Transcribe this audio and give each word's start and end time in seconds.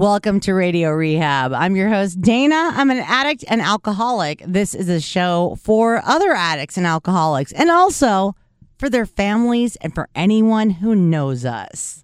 Welcome 0.00 0.40
to 0.40 0.54
Radio 0.54 0.92
Rehab. 0.92 1.52
I'm 1.52 1.76
your 1.76 1.90
host, 1.90 2.22
Dayna. 2.22 2.72
I'm 2.72 2.90
an 2.90 3.00
addict 3.00 3.44
and 3.48 3.60
alcoholic. 3.60 4.42
This 4.46 4.74
is 4.74 4.88
a 4.88 4.98
show 4.98 5.58
for 5.60 6.00
other 6.06 6.32
addicts 6.32 6.78
and 6.78 6.86
alcoholics, 6.86 7.52
and 7.52 7.70
also 7.70 8.34
for 8.78 8.88
their 8.88 9.04
families 9.04 9.76
and 9.76 9.94
for 9.94 10.08
anyone 10.14 10.70
who 10.70 10.94
knows 10.94 11.44
us. 11.44 12.02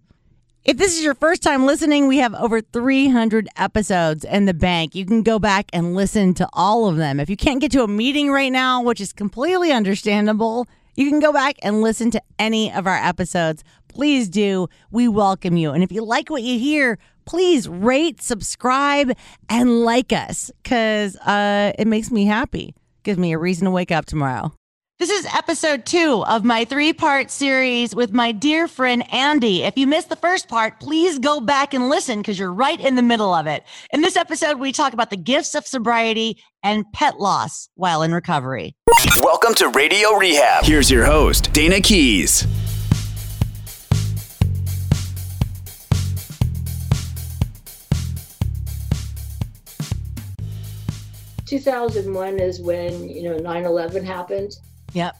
If 0.63 0.77
this 0.77 0.99
is 0.99 1.05
your 1.05 1.15
first 1.15 1.43
time 1.43 1.65
listening, 1.65 2.07
we 2.07 2.19
have 2.19 2.35
over 2.35 2.61
300 2.61 3.49
episodes 3.57 4.27
in 4.27 4.45
the 4.45 4.53
bank. 4.53 4.95
You 4.95 5.07
can 5.07 5.23
go 5.23 5.39
back 5.39 5.71
and 5.73 5.95
listen 5.95 6.35
to 6.35 6.47
all 6.53 6.91
of 6.91 6.99
them. 6.99 7.19
If 7.19 7.31
you 7.31 7.37
can't 7.39 7.63
get 7.63 7.73
to 7.73 7.83
a 7.83 7.89
meeting 7.89 8.31
right 8.31 8.53
now, 8.53 8.83
which 8.83 9.01
is 9.01 9.15
completely 9.15 9.73
understandable, 9.73 10.67
you 10.97 11.09
can 11.09 11.19
go 11.19 11.33
back 11.33 11.57
and 11.63 11.81
listen 11.81 12.11
to 12.11 12.21
any 12.39 12.71
of 12.71 12.87
our 12.87 13.03
episodes. 13.03 13.65
Please 13.89 14.29
do. 14.29 14.69
We 14.91 15.09
welcome 15.09 15.57
you. 15.57 15.71
And 15.71 15.83
if 15.83 15.91
you 15.91 16.05
like 16.05 16.29
what 16.29 16.43
you 16.43 16.59
hear, 16.59 16.99
please 17.27 17.69
rate, 17.69 18.23
subscribe, 18.23 19.13
and 19.49 19.81
like 19.81 20.13
us 20.13 20.51
because 20.63 21.17
uh, 21.17 21.73
it 21.79 21.87
makes 21.87 22.11
me 22.11 22.25
happy. 22.25 22.75
Gives 23.03 23.19
me 23.19 23.33
a 23.33 23.39
reason 23.39 23.67
to 23.67 23.71
wake 23.71 23.93
up 23.93 24.07
tomorrow. 24.07 24.53
This 24.99 25.11
is 25.11 25.27
episode 25.27 25.85
two 25.85 26.25
of 26.27 26.43
my 26.43 26.65
three 26.65 26.95
part 26.95 27.31
series 27.31 27.95
with 27.95 28.15
my 28.15 28.33
dear 28.33 28.67
friend 28.67 29.05
Andy. 29.13 29.63
If 29.63 29.77
you 29.77 29.87
missed 29.87 30.09
the 30.09 30.17
first 30.17 30.49
part, 30.49 30.81
please 30.81 31.19
go 31.19 31.39
back 31.39 31.75
and 31.75 31.91
listen 31.91 32.21
because 32.21 32.39
you're 32.39 32.51
right 32.51 32.81
in 32.81 32.95
the 32.95 33.03
middle 33.03 33.35
of 33.35 33.47
it. 33.47 33.63
In 33.93 34.01
this 34.01 34.17
episode, 34.17 34.59
we 34.59 34.73
talk 34.73 34.95
about 34.95 35.11
the 35.11 35.19
gifts 35.19 35.55
of 35.55 35.67
sobriety 35.67 36.43
and 36.63 36.91
pet 36.95 37.21
loss 37.21 37.69
while 37.75 38.03
in 38.03 38.15
recovery. 38.15 38.75
Welcome 39.23 39.55
to 39.57 39.69
Radio 39.69 40.15
Rehab. 40.15 40.65
Here's 40.65 40.91
your 40.91 41.05
host, 41.05 41.53
Dayna 41.53 41.85
Keys. 41.85 42.47
2001 51.47 52.41
is 52.41 52.61
when 52.61 53.09
you 53.09 53.23
know 53.23 53.39
9/11 53.39 54.05
happened. 54.05 54.53
Yep. 54.93 55.17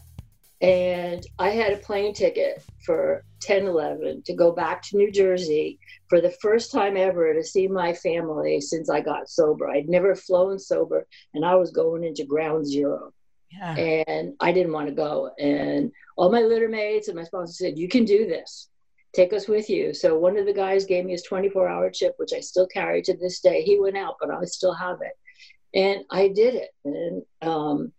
And 0.61 1.25
I 1.39 1.51
had 1.51 1.73
a 1.73 1.79
plane 1.79 2.15
ticket 2.15 2.63
for 2.85 3.25
10/11 3.41 4.25
to 4.25 4.35
go 4.35 4.53
back 4.53 4.83
to 4.83 4.97
New 4.97 5.13
Jersey 5.13 5.79
for 6.09 6.21
the 6.21 6.31
first 6.43 6.73
time 6.73 6.97
ever 6.97 7.33
to 7.33 7.45
see 7.45 7.69
my 7.69 7.93
family 7.93 8.61
since 8.61 8.91
I 8.91 9.01
got 9.01 9.29
sober. 9.29 9.69
I'd 9.69 9.89
never 9.89 10.15
flown 10.15 10.59
sober, 10.59 11.07
and 11.35 11.45
I 11.45 11.55
was 11.57 11.71
going 11.71 12.05
into 12.05 12.25
ground 12.25 12.67
zero. 12.67 13.13
Yeah. 13.53 13.77
And 13.77 14.35
I 14.41 14.51
didn't 14.53 14.73
want 14.73 14.89
to 14.89 14.95
go. 14.95 15.31
And 15.39 15.93
all 16.17 16.33
my 16.33 16.41
litter 16.41 16.69
mates 16.69 17.09
and 17.09 17.17
my 17.17 17.25
sponsor 17.25 17.53
said, 17.53 17.79
"You 17.79 17.89
can 17.89 18.05
do 18.05 18.27
this." 18.27 18.69
Take 19.13 19.33
us 19.33 19.47
with 19.47 19.71
you. 19.71 19.95
So 19.95 20.19
one 20.19 20.37
of 20.37 20.47
the 20.47 20.53
guys 20.53 20.85
gave 20.85 21.05
me 21.05 21.13
his 21.13 21.23
24 21.23 21.69
hour 21.69 21.89
chip, 21.91 22.15
which 22.17 22.33
I 22.35 22.41
still 22.41 22.67
carry 22.67 23.01
to 23.03 23.17
this 23.17 23.41
day. 23.41 23.63
He 23.63 23.79
went 23.79 23.97
out, 23.97 24.17
but 24.21 24.31
I 24.31 24.45
still 24.45 24.75
have 24.75 25.01
it 25.03 25.13
and 25.75 26.05
I 26.11 26.29
did 26.29 26.55
it. 26.55 26.71
And 26.85 27.23
um, 27.43 27.93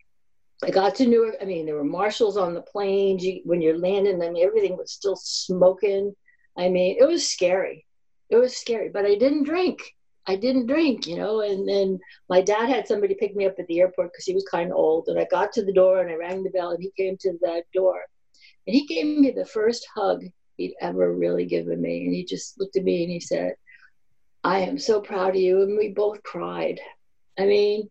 I 0.64 0.70
got 0.70 0.96
to 0.96 1.06
Newark. 1.06 1.36
I 1.40 1.44
mean, 1.44 1.66
there 1.66 1.76
were 1.76 1.84
marshals 1.84 2.36
on 2.36 2.54
the 2.54 2.62
planes 2.62 3.24
you, 3.24 3.40
when 3.44 3.60
you're 3.60 3.78
landing. 3.78 4.20
I 4.22 4.30
mean, 4.30 4.44
everything 4.44 4.76
was 4.76 4.92
still 4.92 5.16
smoking. 5.16 6.14
I 6.56 6.68
mean, 6.68 6.96
it 6.98 7.06
was 7.06 7.28
scary. 7.28 7.86
It 8.30 8.36
was 8.36 8.56
scary, 8.56 8.88
but 8.88 9.06
I 9.06 9.14
didn't 9.14 9.44
drink. 9.44 9.78
I 10.26 10.36
didn't 10.36 10.66
drink, 10.66 11.06
you 11.06 11.16
know. 11.16 11.40
And 11.40 11.66
then 11.66 11.98
my 12.28 12.42
dad 12.42 12.68
had 12.68 12.86
somebody 12.86 13.14
pick 13.14 13.34
me 13.34 13.46
up 13.46 13.54
at 13.58 13.66
the 13.68 13.80
airport 13.80 14.12
because 14.12 14.26
he 14.26 14.34
was 14.34 14.44
kind 14.50 14.70
of 14.70 14.76
old. 14.76 15.08
And 15.08 15.18
I 15.18 15.26
got 15.30 15.52
to 15.52 15.64
the 15.64 15.72
door 15.72 16.00
and 16.00 16.10
I 16.10 16.14
rang 16.14 16.42
the 16.42 16.50
bell, 16.50 16.70
and 16.70 16.82
he 16.82 16.90
came 17.02 17.16
to 17.18 17.38
that 17.40 17.62
door, 17.72 18.00
and 18.66 18.74
he 18.74 18.86
gave 18.86 19.06
me 19.18 19.30
the 19.30 19.46
first 19.46 19.86
hug 19.94 20.24
he'd 20.56 20.74
ever 20.80 21.14
really 21.14 21.46
given 21.46 21.80
me. 21.80 22.04
And 22.04 22.14
he 22.14 22.24
just 22.24 22.58
looked 22.60 22.76
at 22.76 22.84
me 22.84 23.04
and 23.04 23.12
he 23.12 23.20
said, 23.20 23.54
"I 24.44 24.58
am 24.60 24.78
so 24.78 25.00
proud 25.00 25.30
of 25.30 25.36
you." 25.36 25.62
And 25.62 25.78
we 25.78 25.88
both 25.88 26.22
cried. 26.22 26.80
I 27.38 27.46
mean, 27.46 27.88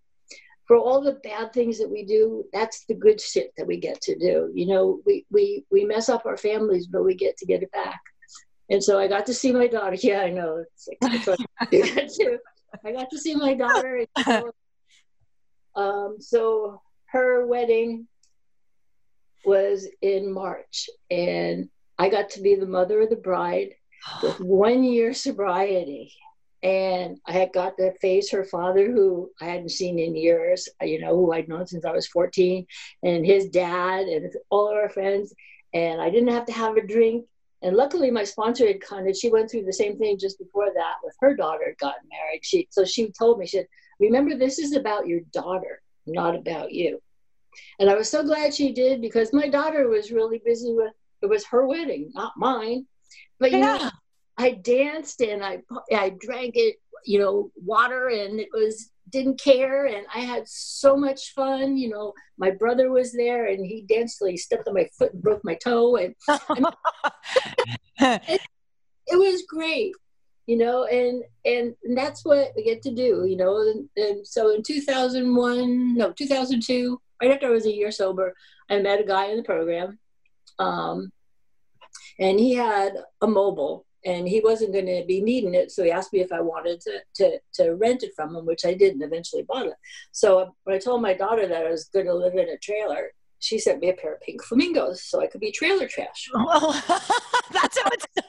for 0.68 0.78
all 0.78 1.02
the 1.02 1.20
bad 1.24 1.54
things 1.54 1.80
that 1.80 1.90
we 1.90 2.04
do, 2.04 2.44
that's 2.52 2.86
the 2.86 2.94
good 2.94 3.22
shit 3.22 3.54
that 3.58 3.66
we 3.66 3.78
get 3.78 4.02
to 4.02 4.18
do. 4.18 4.52
You 4.54 4.68
know, 4.68 5.00
we 5.06 5.26
we 5.32 5.66
we 5.72 5.86
mess 5.86 6.10
up 6.10 6.26
our 6.26 6.38
families, 6.38 6.88
but 6.88 7.04
we 7.04 7.16
get 7.16 7.38
to 7.38 7.46
get 7.46 7.64
it 7.64 7.72
back. 7.72 8.02
And 8.70 8.84
so 8.84 9.00
I 9.00 9.08
got 9.08 9.26
to 9.28 9.34
see 9.34 9.52
my 9.52 9.68
daughter. 9.68 9.96
Yeah, 10.02 10.22
I 10.22 10.30
know. 10.30 10.64
Like, 10.88 10.98
I. 11.02 11.38
I 12.86 12.92
got 12.92 13.10
to 13.10 13.18
see 13.18 13.34
my 13.34 13.54
daughter. 13.54 14.06
um, 15.76 16.18
so 16.20 16.82
her 17.06 17.48
wedding 17.48 18.08
was 19.46 19.88
in 20.02 20.32
March, 20.32 20.90
and 21.10 21.70
I 21.98 22.10
got 22.10 22.32
to 22.32 22.42
be 22.42 22.56
the 22.56 22.66
mother 22.66 23.02
of 23.02 23.10
the 23.10 23.16
bride 23.16 23.70
with 24.22 24.40
one 24.42 24.84
year 24.84 25.14
sobriety 25.14 26.14
and 26.68 27.18
I 27.26 27.32
had 27.32 27.54
got 27.54 27.78
to 27.78 27.94
face 28.00 28.30
her 28.32 28.44
father, 28.44 28.92
who 28.92 29.32
I 29.40 29.46
hadn't 29.46 29.70
seen 29.70 30.00
in 30.00 30.18
years, 30.18 30.68
uh, 30.82 30.86
you 30.86 31.00
know, 31.00 31.16
who 31.16 31.32
I'd 31.32 31.48
known 31.48 31.66
since 31.66 31.86
I 31.86 31.94
was 31.94 32.08
14, 32.08 32.68
and 33.04 33.26
his 33.26 33.48
dad, 33.48 34.08
and 34.08 34.34
all 34.50 34.68
of 34.68 34.76
our 34.76 34.90
friends. 34.90 35.34
And 35.74 36.02
I 36.02 36.10
didn't 36.10 36.34
have 36.34 36.46
to 36.48 36.52
have 36.52 36.76
a 36.76 36.86
drink. 36.86 37.26
And 37.62 37.78
luckily, 37.78 38.12
my 38.12 38.26
sponsor 38.26 38.68
had 38.68 38.82
kind 38.82 39.08
of, 39.08 39.16
she 39.16 39.30
went 39.30 39.50
through 39.50 39.64
the 39.64 39.72
same 39.72 39.98
thing 39.98 40.18
just 40.20 40.40
before 40.40 40.68
that 40.76 40.96
with 41.06 41.16
her 41.22 41.38
daughter 41.38 41.68
had 41.68 41.78
gotten 41.78 42.10
married. 42.10 42.42
She, 42.44 42.68
so 42.70 42.84
she 42.84 43.14
told 43.18 43.40
me, 43.40 43.48
she 43.48 43.58
said, 43.58 43.68
Remember, 44.02 44.36
this 44.36 44.60
is 44.60 44.74
about 44.74 45.08
your 45.08 45.22
daughter, 45.32 45.82
not 46.06 46.36
about 46.36 46.74
you. 46.74 47.02
And 47.80 47.90
I 47.90 47.96
was 47.96 48.10
so 48.12 48.24
glad 48.24 48.54
she 48.54 48.74
did 48.74 49.00
because 49.00 49.32
my 49.32 49.48
daughter 49.48 49.88
was 49.88 50.12
really 50.12 50.42
busy 50.44 50.74
with, 50.74 50.92
it 51.22 51.28
was 51.28 51.46
her 51.46 51.66
wedding, 51.66 52.12
not 52.14 52.34
mine. 52.36 52.88
But 53.40 53.52
yeah. 53.52 53.60
know, 53.60 53.90
I 54.38 54.52
danced 54.52 55.22
and 55.22 55.44
I 55.44 55.60
I 55.94 56.10
drank 56.20 56.56
it, 56.56 56.76
you 57.06 57.20
know, 57.20 57.52
water 57.56 58.10
and 58.10 58.40
it 58.40 58.50
was 58.54 58.92
didn't 59.10 59.40
care 59.40 59.86
and 59.86 60.06
I 60.14 60.20
had 60.20 60.48
so 60.48 60.96
much 60.96 61.34
fun. 61.34 61.78
You 61.78 61.90
know, 61.90 62.14
my 62.38 62.52
brother 62.52 62.92
was 62.92 63.14
there 63.14 63.46
and 63.48 63.66
he 63.66 63.82
danced 63.82 64.20
till 64.20 64.28
he 64.28 64.38
stepped 64.38 64.68
on 64.68 64.74
my 64.74 64.88
foot 64.98 65.14
and 65.14 65.22
broke 65.22 65.44
my 65.44 65.56
toe 65.56 65.96
and, 65.96 66.16
it, 68.00 68.42
it, 69.08 69.18
was 69.18 69.44
great. 69.48 69.94
You 70.46 70.58
know, 70.58 70.86
and, 70.86 71.24
and 71.46 71.76
and 71.84 71.98
that's 71.98 72.24
what 72.24 72.52
we 72.56 72.64
get 72.64 72.82
to 72.84 72.94
do. 72.94 73.26
You 73.28 73.38
know, 73.38 73.58
and, 73.60 73.90
and 73.98 74.28
so 74.28 74.54
in 74.54 74.64
2001, 74.64 75.98
no, 75.98 76.12
2002, 76.12 77.02
right 77.22 77.32
after 77.32 77.48
I 77.48 77.52
was 77.52 77.66
a 77.66 77.74
year 77.74 77.92
sober, 77.92 78.34
I 78.70 78.80
met 78.80 79.02
a 79.02 79.06
guy 79.06 79.26
in 79.28 79.38
the 79.38 79.44
program, 79.44 80.00
um, 80.60 81.12
and 82.20 82.40
he 82.40 82.54
had 82.54 82.94
a 83.22 83.28
mobile 83.28 83.86
and 84.08 84.28
he 84.28 84.40
wasn't 84.40 84.72
going 84.72 84.86
to 84.86 85.04
be 85.06 85.22
needing 85.22 85.54
it 85.54 85.70
so 85.70 85.84
he 85.84 85.92
asked 85.92 86.14
me 86.14 86.22
if 86.22 86.32
i 86.32 86.40
wanted 86.40 86.80
to, 86.82 87.00
to, 87.14 87.38
to 87.54 87.76
rent 87.76 88.04
it 88.04 88.14
from 88.16 88.36
him 88.36 88.46
which 88.46 88.66
i 88.66 88.74
did 88.74 88.94
and 88.94 89.04
eventually 89.04 89.44
bought 89.44 89.68
it. 89.68 89.74
So 90.12 90.40
uh, 90.40 90.50
when 90.64 90.76
i 90.76 90.80
told 90.80 91.02
my 91.02 91.14
daughter 91.14 91.48
that 91.48 91.66
i 91.66 91.70
was 91.70 91.86
going 91.94 92.08
to 92.08 92.16
live 92.16 92.34
in 92.34 92.50
a 92.50 92.58
trailer 92.58 93.12
she 93.40 93.60
sent 93.60 93.82
me 93.82 93.90
a 93.90 93.94
pair 93.94 94.16
of 94.16 94.22
pink 94.22 94.44
flamingos 94.44 95.04
so 95.04 95.22
i 95.22 95.28
could 95.28 95.42
be 95.42 95.52
trailer 95.52 95.88
trash. 95.88 96.30
Well 96.34 96.72
that's 97.52 97.78
how 97.80 97.90
it 97.92 98.26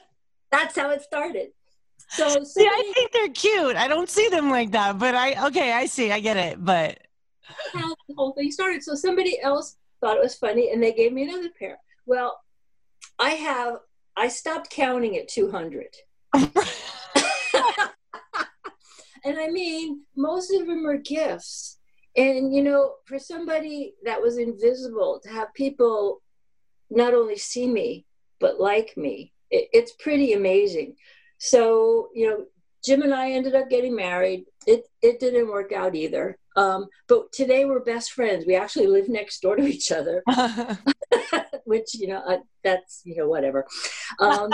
that's 0.51 0.75
how 0.77 0.89
it 0.91 1.01
started. 1.01 1.49
So 2.09 2.27
somebody, 2.27 2.45
see 2.45 2.67
i 2.67 2.91
think 2.93 3.11
they're 3.11 3.29
cute. 3.29 3.75
I 3.75 3.87
don't 3.87 4.09
see 4.09 4.27
them 4.29 4.49
like 4.49 4.71
that 4.71 4.99
but 4.99 5.15
i 5.15 5.47
okay 5.47 5.71
i 5.71 5.85
see. 5.85 6.11
I 6.11 6.19
get 6.19 6.37
it 6.37 6.63
but 6.63 6.99
how 7.73 7.95
the 8.07 8.15
whole 8.15 8.33
thing 8.33 8.51
started. 8.51 8.83
So 8.83 8.95
somebody 8.95 9.41
else 9.41 9.77
thought 10.01 10.17
it 10.17 10.23
was 10.23 10.35
funny 10.35 10.71
and 10.71 10.81
they 10.81 10.93
gave 10.93 11.13
me 11.13 11.23
another 11.23 11.49
pair. 11.57 11.79
Well 12.05 12.39
i 13.17 13.31
have 13.31 13.79
I 14.19 14.27
stopped 14.27 14.69
counting 14.69 15.15
at 15.15 15.29
200. 15.29 15.87
and 16.33 16.51
I 19.39 19.49
mean, 19.49 20.01
most 20.17 20.53
of 20.53 20.67
them 20.67 20.85
are 20.85 20.97
gifts. 20.97 21.77
And, 22.17 22.53
you 22.53 22.61
know, 22.61 22.95
for 23.05 23.17
somebody 23.17 23.93
that 24.03 24.21
was 24.21 24.37
invisible, 24.37 25.21
to 25.23 25.29
have 25.29 25.53
people 25.53 26.21
not 26.89 27.13
only 27.13 27.37
see 27.37 27.65
me, 27.65 28.05
but 28.41 28.59
like 28.59 28.97
me, 28.97 29.31
it, 29.51 29.69
it's 29.71 29.93
pretty 29.93 30.33
amazing. 30.33 30.97
So, 31.37 32.09
you 32.13 32.29
know, 32.29 32.45
Jim 32.83 33.01
and 33.01 33.13
I 33.13 33.31
ended 33.31 33.55
up 33.55 33.69
getting 33.69 33.95
married. 33.95 34.45
It, 34.65 34.83
it 35.01 35.19
didn't 35.19 35.49
work 35.49 35.71
out 35.71 35.95
either. 35.95 36.37
Um, 36.55 36.87
but 37.07 37.31
today 37.31 37.65
we're 37.65 37.79
best 37.79 38.11
friends. 38.11 38.45
We 38.45 38.55
actually 38.55 38.87
live 38.87 39.09
next 39.09 39.41
door 39.41 39.55
to 39.55 39.65
each 39.65 39.91
other. 39.91 40.23
which 41.69 41.93
you 41.93 42.07
know 42.07 42.21
uh, 42.27 42.39
that's 42.63 43.01
you 43.05 43.15
know 43.15 43.27
whatever 43.27 43.65
um, 44.19 44.49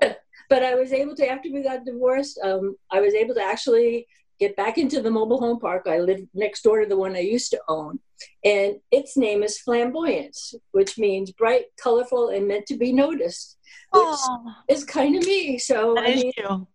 but 0.48 0.62
i 0.62 0.74
was 0.74 0.92
able 0.92 1.14
to 1.14 1.28
after 1.28 1.50
we 1.52 1.62
got 1.62 1.84
divorced 1.84 2.38
um, 2.42 2.76
i 2.90 3.00
was 3.00 3.14
able 3.14 3.34
to 3.34 3.42
actually 3.42 4.06
get 4.38 4.56
back 4.56 4.78
into 4.78 5.02
the 5.02 5.10
mobile 5.10 5.40
home 5.40 5.58
park 5.58 5.86
i 5.86 5.98
live 5.98 6.20
next 6.34 6.62
door 6.62 6.80
to 6.80 6.86
the 6.86 6.96
one 6.96 7.14
i 7.16 7.20
used 7.20 7.50
to 7.50 7.60
own 7.68 7.98
and 8.44 8.76
its 8.90 9.16
name 9.16 9.42
is 9.42 9.58
flamboyance 9.58 10.54
which 10.70 10.98
means 10.98 11.32
bright 11.32 11.64
colorful 11.80 12.28
and 12.28 12.46
meant 12.48 12.66
to 12.66 12.76
be 12.76 12.92
noticed 12.92 13.58
which 13.90 14.02
Aww. 14.02 14.54
is 14.68 14.84
kind 14.84 15.16
of 15.16 15.26
me 15.26 15.58
so 15.58 15.94
that 15.94 16.04
I 16.04 16.14
mean, 16.14 16.32
you. 16.36 16.66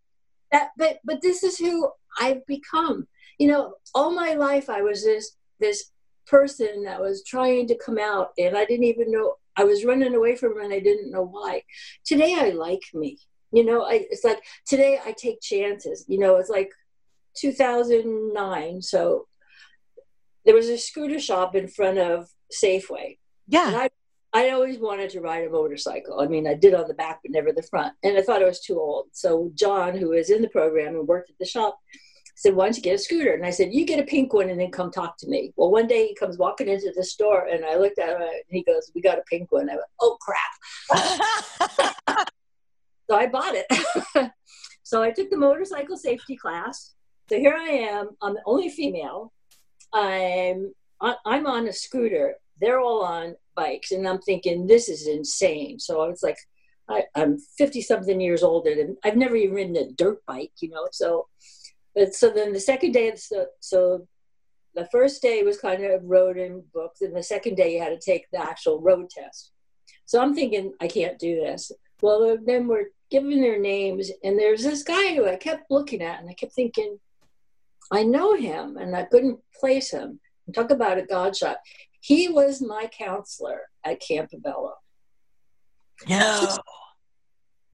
That 0.51 0.69
but 0.77 0.97
but 1.03 1.21
this 1.21 1.44
is 1.44 1.57
who 1.57 1.89
i've 2.19 2.45
become 2.45 3.07
you 3.38 3.47
know 3.47 3.73
all 3.94 4.11
my 4.11 4.33
life 4.33 4.69
i 4.69 4.81
was 4.81 5.03
this 5.03 5.35
this 5.59 5.91
person 6.25 6.83
that 6.83 6.99
was 6.99 7.23
trying 7.23 7.67
to 7.67 7.77
come 7.77 7.97
out 7.97 8.29
and 8.38 8.57
i 8.57 8.65
didn't 8.65 8.85
even 8.85 9.11
know 9.11 9.35
I 9.57 9.63
was 9.63 9.83
running 9.83 10.13
away 10.13 10.35
from 10.35 10.53
him 10.53 10.65
and 10.65 10.73
I 10.73 10.79
didn't 10.79 11.11
know 11.11 11.25
why. 11.25 11.63
Today 12.05 12.35
I 12.38 12.49
like 12.51 12.83
me. 12.94 13.17
You 13.51 13.65
know, 13.65 13.83
I, 13.83 14.05
it's 14.11 14.23
like 14.23 14.39
today 14.67 14.99
I 15.03 15.13
take 15.13 15.41
chances. 15.41 16.05
You 16.07 16.19
know, 16.19 16.35
it's 16.35 16.49
like 16.49 16.69
2009. 17.38 18.81
So 18.83 19.27
there 20.45 20.53
was 20.53 20.69
a 20.69 20.77
scooter 20.77 21.19
shop 21.19 21.55
in 21.55 21.67
front 21.67 21.97
of 21.97 22.27
Safeway. 22.53 23.17
Yeah. 23.47 23.67
And 23.67 23.75
I, 23.77 23.89
I 24.33 24.50
always 24.50 24.77
wanted 24.77 25.09
to 25.12 25.21
ride 25.21 25.47
a 25.47 25.50
motorcycle. 25.50 26.19
I 26.19 26.27
mean, 26.27 26.47
I 26.47 26.53
did 26.53 26.74
on 26.74 26.88
the 26.88 26.94
back, 26.94 27.19
but 27.24 27.31
never 27.31 27.51
the 27.51 27.63
front. 27.63 27.94
And 28.03 28.18
I 28.18 28.21
thought 28.21 28.41
I 28.41 28.45
was 28.45 28.59
too 28.59 28.79
old. 28.79 29.07
So 29.13 29.51
John, 29.56 29.97
who 29.97 30.09
was 30.09 30.29
in 30.29 30.41
the 30.41 30.50
program 30.50 30.95
and 30.95 31.07
worked 31.07 31.29
at 31.29 31.38
the 31.39 31.45
shop, 31.45 31.79
said, 32.35 32.56
Why 32.56 32.65
don't 32.65 32.77
you 32.77 32.83
get 32.83 32.95
a 32.95 33.00
scooter? 33.00 33.33
And 33.33 33.45
I 33.45 33.50
said, 33.50 33.74
You 33.74 33.85
get 33.85 34.00
a 34.00 34.03
pink 34.03 34.33
one 34.33 34.50
and 34.50 34.59
then 34.59 34.71
come 34.71 34.91
talk 34.91 35.18
to 35.19 35.27
me. 35.27 35.53
Well, 35.56 35.71
one 35.71 35.88
day 35.88 36.07
he 36.07 36.15
comes 36.15 36.38
walking 36.38 36.68
into 36.68 36.94
the 36.95 37.03
store 37.03 37.47
and 37.47 37.65
I 37.65 37.77
looked 37.77 38.00
at 38.00 38.09
him 38.09 38.21
and 38.21 38.31
he 38.50 38.63
goes, 38.63 38.91
We 38.94 39.01
got 39.01 39.18
a 39.18 39.24
pink 39.24 39.51
one. 39.51 39.69
I 39.69 39.74
went, 39.74 39.85
Oh, 40.00 40.18
crap. 40.21 40.51
so 43.09 43.15
I 43.15 43.27
bought 43.27 43.56
it. 43.56 44.31
so 44.83 45.01
I 45.01 45.12
took 45.12 45.30
the 45.30 45.38
motorcycle 45.38 45.97
safety 45.97 46.35
class. 46.35 46.94
So 47.30 47.38
here 47.38 47.56
I 47.57 47.69
am. 47.69 48.09
I'm 48.21 48.35
the 48.35 48.44
only 48.45 48.69
female. 48.69 49.33
I'm 49.94 50.73
I'm 51.01 51.47
on 51.47 51.68
a 51.68 51.73
scooter. 51.73 52.35
They're 52.59 52.80
all 52.80 53.03
on 53.03 53.35
bikes, 53.57 53.92
and 53.92 54.07
I'm 54.07 54.21
thinking 54.21 54.68
this 54.68 54.88
is 54.88 55.07
insane. 55.07 55.80
So 55.80 56.01
I 56.01 56.07
was 56.07 56.24
like, 56.24 56.38
I, 56.89 57.04
am 57.15 57.38
50 57.57 57.81
something 57.81 58.21
years 58.21 58.44
older, 58.44 58.71
and 58.71 58.95
I've 59.04 59.18
never 59.18 59.36
even 59.36 59.56
ridden 59.56 59.75
a 59.75 59.92
dirt 59.92 60.25
bike, 60.25 60.54
you 60.62 60.69
know. 60.69 60.88
So, 60.92 61.27
but 61.94 62.15
so 62.15 62.30
then 62.30 62.54
the 62.54 62.59
second 62.59 62.94
day, 62.94 63.13
so, 63.15 63.48
so 63.59 64.07
the 64.75 64.88
first 64.92 65.21
day 65.21 65.44
was 65.44 65.57
kind 65.59 65.83
of 65.83 66.01
road 66.06 66.38
and 66.38 66.63
books, 66.71 67.01
and 67.01 67.15
the 67.15 67.24
second 67.24 67.56
day 67.56 67.74
you 67.74 67.81
had 67.81 67.89
to 67.89 68.00
take 68.00 68.27
the 68.31 68.42
actual 68.42 68.80
road 68.80 69.09
test. 69.09 69.51
So 70.06 70.21
I'm 70.21 70.33
thinking 70.33 70.74
I 70.80 70.88
can't 70.88 71.19
do 71.19 71.36
this. 71.36 71.71
Well, 72.01 72.38
then 72.45 72.68
we're 72.68 72.92
giving 73.09 73.42
their 73.42 73.59
names, 73.59 74.12
and 74.24 74.39
there's 74.39 74.63
this 74.63 74.83
guy 74.83 75.15
who 75.15 75.27
I 75.27 75.36
kept 75.36 75.71
looking 75.71 76.01
at, 76.01 76.21
and 76.21 76.30
I 76.30 76.33
kept 76.33 76.54
thinking, 76.54 77.00
I 77.92 78.04
know 78.04 78.36
him, 78.36 78.77
and 78.77 78.95
I 78.95 79.04
couldn't 79.04 79.39
place 79.59 79.92
him. 79.92 80.19
Talk 80.54 80.71
about 80.71 80.98
a 80.98 81.01
God 81.01 81.36
shot. 81.36 81.57
He 81.99 82.29
was 82.29 82.61
my 82.61 82.88
counselor 82.88 83.61
at 83.83 84.01
Campobello. 84.01 84.73
No. 86.07 86.57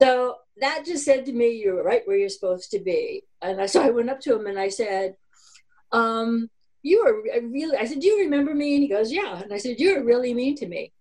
So 0.01 0.37
that 0.57 0.85
just 0.85 1.05
said 1.05 1.25
to 1.25 1.33
me, 1.33 1.49
"You're 1.49 1.83
right 1.83 2.01
where 2.05 2.17
you're 2.17 2.29
supposed 2.29 2.71
to 2.71 2.79
be." 2.79 3.23
And 3.41 3.61
I, 3.61 3.65
so 3.65 3.81
I 3.81 3.89
went 3.89 4.09
up 4.09 4.19
to 4.21 4.35
him 4.35 4.47
and 4.47 4.59
I 4.59 4.69
said, 4.69 5.15
um, 5.91 6.49
"You 6.81 7.01
are 7.01 7.41
really." 7.41 7.77
I 7.77 7.85
said, 7.85 7.99
"Do 7.99 8.07
you 8.07 8.19
remember 8.19 8.53
me?" 8.53 8.75
And 8.75 8.83
he 8.83 8.89
goes, 8.89 9.11
"Yeah." 9.11 9.41
And 9.41 9.53
I 9.53 9.57
said, 9.57 9.79
"You 9.79 9.97
are 9.97 10.03
really 10.03 10.33
mean 10.33 10.55
to 10.57 10.67
me." 10.67 10.91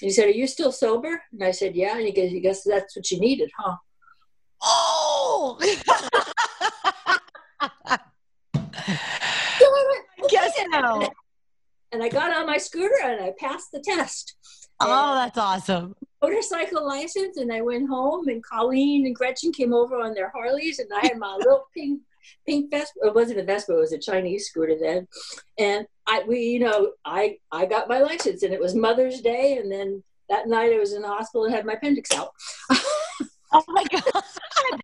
And 0.00 0.08
he 0.08 0.10
said, 0.10 0.26
"Are 0.26 0.30
you 0.30 0.46
still 0.46 0.72
sober?" 0.72 1.22
And 1.32 1.44
I 1.44 1.52
said, 1.52 1.74
"Yeah." 1.74 1.96
And 1.96 2.06
he 2.06 2.12
goes, 2.12 2.32
"I 2.32 2.38
guess 2.38 2.64
that's 2.64 2.96
what 2.96 3.10
you 3.10 3.20
needed, 3.20 3.50
huh?" 3.56 3.76
Oh. 4.62 5.58
Guess 10.28 10.52
no. 10.68 11.10
And 11.92 12.02
I 12.02 12.08
got 12.08 12.32
on 12.32 12.46
my 12.46 12.58
scooter 12.58 12.94
and 13.02 13.20
I 13.20 13.32
passed 13.38 13.72
the 13.72 13.80
test. 13.80 14.36
Oh, 14.80 15.14
that's 15.14 15.36
awesome. 15.36 15.94
Motorcycle 16.22 16.86
license, 16.86 17.36
and 17.36 17.52
I 17.52 17.60
went 17.60 17.88
home, 17.88 18.28
and 18.28 18.44
Colleen 18.44 19.06
and 19.06 19.14
Gretchen 19.14 19.52
came 19.52 19.74
over 19.74 19.96
on 19.96 20.14
their 20.14 20.30
Harleys, 20.30 20.78
and 20.78 20.88
I 20.92 21.06
had 21.06 21.18
my 21.18 21.34
little 21.38 21.66
pink 21.76 22.00
pink 22.46 22.70
Vespa. 22.70 23.06
It 23.06 23.14
wasn't 23.14 23.40
a 23.40 23.44
Vespa; 23.44 23.76
it 23.76 23.80
was 23.80 23.92
a 23.92 23.98
Chinese 23.98 24.46
scooter 24.46 24.76
then. 24.80 25.06
And 25.58 25.86
I, 26.06 26.22
we, 26.26 26.40
you 26.40 26.60
know, 26.60 26.92
I 27.04 27.38
I 27.52 27.66
got 27.66 27.88
my 27.88 28.00
license, 28.00 28.42
and 28.42 28.54
it 28.54 28.60
was 28.60 28.74
Mother's 28.74 29.20
Day, 29.20 29.58
and 29.58 29.70
then 29.70 30.02
that 30.28 30.48
night 30.48 30.72
I 30.72 30.78
was 30.78 30.92
in 30.92 31.02
the 31.02 31.08
hospital 31.08 31.44
and 31.44 31.54
had 31.54 31.66
my 31.66 31.74
appendix 31.74 32.10
out. 32.12 32.32
oh 33.52 33.62
my 33.68 33.84
god! 33.90 34.80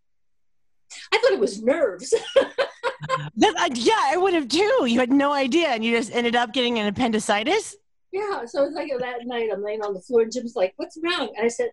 I 1.17 1.21
thought 1.23 1.33
it 1.33 1.41
was 1.41 1.63
nerves. 1.63 2.11
that, 3.37 3.55
uh, 3.59 3.69
yeah, 3.75 4.01
I 4.05 4.17
would 4.17 4.35
have 4.35 4.49
too. 4.49 4.85
You 4.87 5.01
had 5.01 5.11
no 5.11 5.33
idea, 5.33 5.69
and 5.69 5.83
you 5.83 5.97
just 5.97 6.13
ended 6.13 6.37
up 6.37 6.53
getting 6.53 6.79
an 6.79 6.87
appendicitis. 6.87 7.77
Yeah, 8.13 8.45
so 8.45 8.65
it's 8.65 8.75
like 8.75 8.91
that 8.99 9.27
night 9.27 9.51
I'm 9.53 9.63
laying 9.63 9.83
on 9.83 9.95
the 9.95 10.01
floor, 10.01 10.23
and 10.23 10.33
Jim's 10.33 10.57
like, 10.57 10.75
"What's 10.77 10.99
wrong?" 11.03 11.33
And 11.37 11.45
I 11.45 11.49
said, 11.49 11.71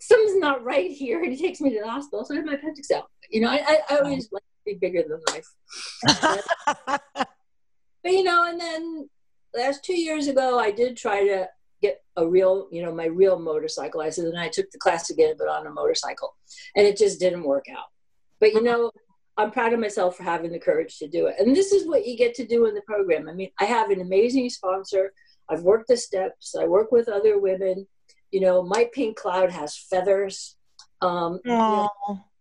"Something's 0.00 0.38
not 0.38 0.64
right 0.64 0.90
here," 0.90 1.22
and 1.22 1.32
he 1.32 1.40
takes 1.40 1.60
me 1.60 1.70
to 1.70 1.80
the 1.80 1.90
hospital. 1.90 2.24
So 2.24 2.34
I 2.34 2.36
have 2.36 2.46
my 2.46 2.54
appendix 2.54 2.90
out. 2.90 3.10
You 3.30 3.40
know, 3.40 3.50
I, 3.50 3.62
I, 3.66 3.78
I 3.90 3.98
always 3.98 4.28
like 4.30 4.42
to 4.42 4.64
be 4.64 4.74
bigger 4.74 5.02
than 5.02 5.20
life. 5.32 5.46
but 7.26 8.12
you 8.12 8.22
know, 8.22 8.44
and 8.48 8.60
then 8.60 9.08
last 9.54 9.84
two 9.84 9.98
years 9.98 10.28
ago, 10.28 10.58
I 10.58 10.70
did 10.70 10.96
try 10.96 11.24
to 11.24 11.48
get 11.82 12.02
a 12.16 12.26
real, 12.26 12.68
you 12.70 12.82
know, 12.82 12.94
my 12.94 13.06
real 13.06 13.38
motorcycle 13.38 14.00
license, 14.00 14.28
and 14.28 14.38
I 14.38 14.48
took 14.48 14.70
the 14.70 14.78
class 14.78 15.10
again, 15.10 15.34
but 15.36 15.48
on 15.48 15.66
a 15.66 15.70
motorcycle, 15.70 16.36
and 16.76 16.86
it 16.86 16.96
just 16.96 17.18
didn't 17.20 17.42
work 17.42 17.66
out. 17.70 17.86
But 18.40 18.52
you 18.52 18.62
know, 18.62 18.90
I'm 19.36 19.50
proud 19.52 19.72
of 19.72 19.80
myself 19.80 20.16
for 20.16 20.24
having 20.24 20.52
the 20.52 20.58
courage 20.58 20.98
to 20.98 21.08
do 21.08 21.26
it. 21.26 21.36
And 21.38 21.54
this 21.54 21.72
is 21.72 21.86
what 21.86 22.06
you 22.06 22.16
get 22.16 22.34
to 22.34 22.46
do 22.46 22.66
in 22.66 22.74
the 22.74 22.82
program. 22.82 23.28
I 23.28 23.32
mean, 23.32 23.50
I 23.60 23.64
have 23.64 23.90
an 23.90 24.00
amazing 24.00 24.50
sponsor. 24.50 25.12
I've 25.48 25.62
worked 25.62 25.88
the 25.88 25.96
steps. 25.96 26.54
I 26.58 26.66
work 26.66 26.90
with 26.92 27.08
other 27.08 27.38
women. 27.38 27.86
You 28.30 28.40
know, 28.40 28.62
my 28.62 28.88
pink 28.92 29.16
cloud 29.16 29.50
has 29.50 29.76
feathers. 29.76 30.56
Um, 31.00 31.40
you 31.44 31.52
know, 31.52 31.88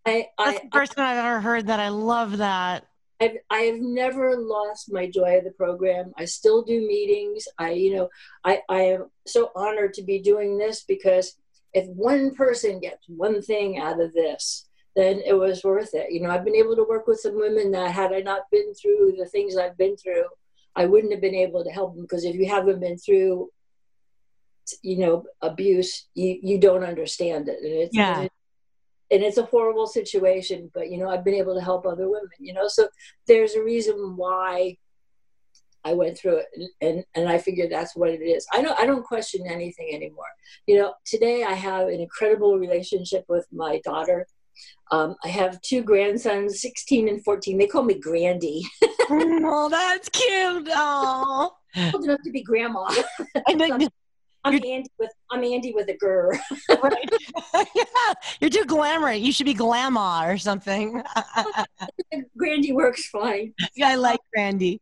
I, 0.06 0.28
That's 0.38 0.60
the 0.62 0.70
first 0.72 0.94
time 0.94 1.06
I've 1.06 1.24
ever 1.24 1.42
heard 1.42 1.68
that. 1.68 1.80
I 1.80 1.90
love 1.90 2.38
that. 2.38 2.86
I've, 3.20 3.38
I've 3.50 3.80
never 3.80 4.38
lost 4.38 4.92
my 4.92 5.10
joy 5.10 5.38
of 5.38 5.44
the 5.44 5.52
program. 5.52 6.14
I 6.18 6.26
still 6.26 6.64
do 6.64 6.88
meetings. 6.88 7.48
I, 7.58 7.72
you 7.72 7.96
know, 7.96 8.10
I, 8.44 8.62
I 8.70 8.82
am 8.82 9.10
so 9.26 9.52
honored 9.56 9.94
to 9.96 10.04
be 10.04 10.20
doing 10.20 10.58
this 10.58 10.84
because 10.84 11.36
if 11.74 11.88
one 11.90 12.36
person 12.36 12.80
gets 12.80 13.04
one 13.08 13.42
thing 13.42 13.80
out 13.80 14.00
of 14.00 14.14
this, 14.14 14.67
then 14.98 15.22
it 15.24 15.34
was 15.34 15.64
worth 15.64 15.94
it. 15.94 16.12
You 16.12 16.22
know, 16.22 16.32
I've 16.32 16.44
been 16.44 16.56
able 16.56 16.76
to 16.76 16.84
work 16.84 17.06
with 17.06 17.20
some 17.20 17.38
women 17.38 17.72
that 17.72 17.92
had 17.92 18.12
I 18.12 18.22
not 18.22 18.50
been 18.52 18.74
through 18.74 19.14
the 19.18 19.28
things 19.28 19.56
I've 19.56 19.78
been 19.78 19.96
through, 19.96 20.26
I 20.76 20.88
wouldn't 20.88 21.14
have 21.14 21.22
been 21.22 21.36
able 21.36 21.64
to 21.64 21.70
help 21.70 21.94
them 21.94 22.04
because 22.04 22.26
if 22.26 22.36
you 22.36 22.50
haven't 22.50 22.80
been 22.80 22.98
through, 22.98 23.52
you 24.82 24.98
know, 24.98 25.24
abuse, 25.44 26.08
you, 26.16 26.40
you 26.42 26.60
don't 26.60 26.84
understand 26.84 27.48
it. 27.48 27.60
And 27.62 27.74
it's, 27.74 27.96
yeah. 27.96 28.22
and 28.22 28.30
it's 29.24 29.38
a 29.38 29.44
horrible 29.44 29.86
situation, 29.86 30.72
but 30.74 30.90
you 30.90 30.98
know, 30.98 31.10
I've 31.10 31.24
been 31.24 31.36
able 31.36 31.54
to 31.54 31.64
help 31.64 31.86
other 31.86 32.10
women, 32.10 32.30
you 32.40 32.54
know, 32.54 32.68
so 32.68 32.88
there's 33.28 33.54
a 33.54 33.64
reason 33.64 34.18
why 34.18 34.78
I 35.86 35.94
went 35.94 36.18
through 36.18 36.38
it 36.38 36.48
and, 36.56 36.70
and, 36.82 37.06
and 37.14 37.30
I 37.30 37.38
figured 37.38 37.72
that's 37.72 37.96
what 37.96 38.10
it 38.10 38.22
is. 38.22 38.48
I 38.52 38.64
don't 38.64 38.78
I 38.80 38.86
don't 38.88 39.06
question 39.06 39.46
anything 39.48 39.92
anymore. 39.94 40.26
You 40.66 40.80
know, 40.80 40.96
today 41.06 41.44
I 41.44 41.54
have 41.54 41.88
an 41.88 42.02
incredible 42.02 42.58
relationship 42.58 43.26
with 43.30 43.46
my 43.54 43.80
daughter. 43.86 44.26
Um, 44.92 45.16
I 45.24 45.28
have 45.30 45.62
two 45.62 45.82
grandsons, 45.84 46.62
16 46.62 47.10
and 47.10 47.24
14. 47.24 47.58
They 47.58 47.68
call 47.68 47.84
me 47.84 47.96
Grandy. 47.96 48.64
oh, 49.10 49.68
that's 49.70 50.10
cute. 50.10 50.68
Oh, 50.72 51.52
old 51.94 52.04
enough 52.04 52.22
to 52.24 52.32
be 52.32 52.42
grandma. 52.42 52.88
I'm, 53.48 53.90
I'm 54.44 54.54
Andy 54.54 54.90
with 54.98 55.12
I'm 55.30 55.44
Andy 55.44 55.74
with 55.74 55.90
a 55.90 55.98
gur. 55.98 56.32
right. 56.82 57.10
yeah, 57.76 58.14
you're 58.40 58.50
too 58.50 58.64
glamorous. 58.66 59.20
You 59.20 59.34
should 59.34 59.46
be 59.46 59.54
Glamma 59.54 60.26
or 60.26 60.38
something. 60.38 61.04
Grandy 62.38 62.72
works 62.72 63.10
fine. 63.10 63.54
Yeah, 63.76 63.90
I 63.90 63.96
like 63.96 64.20
Grandy. 64.34 64.80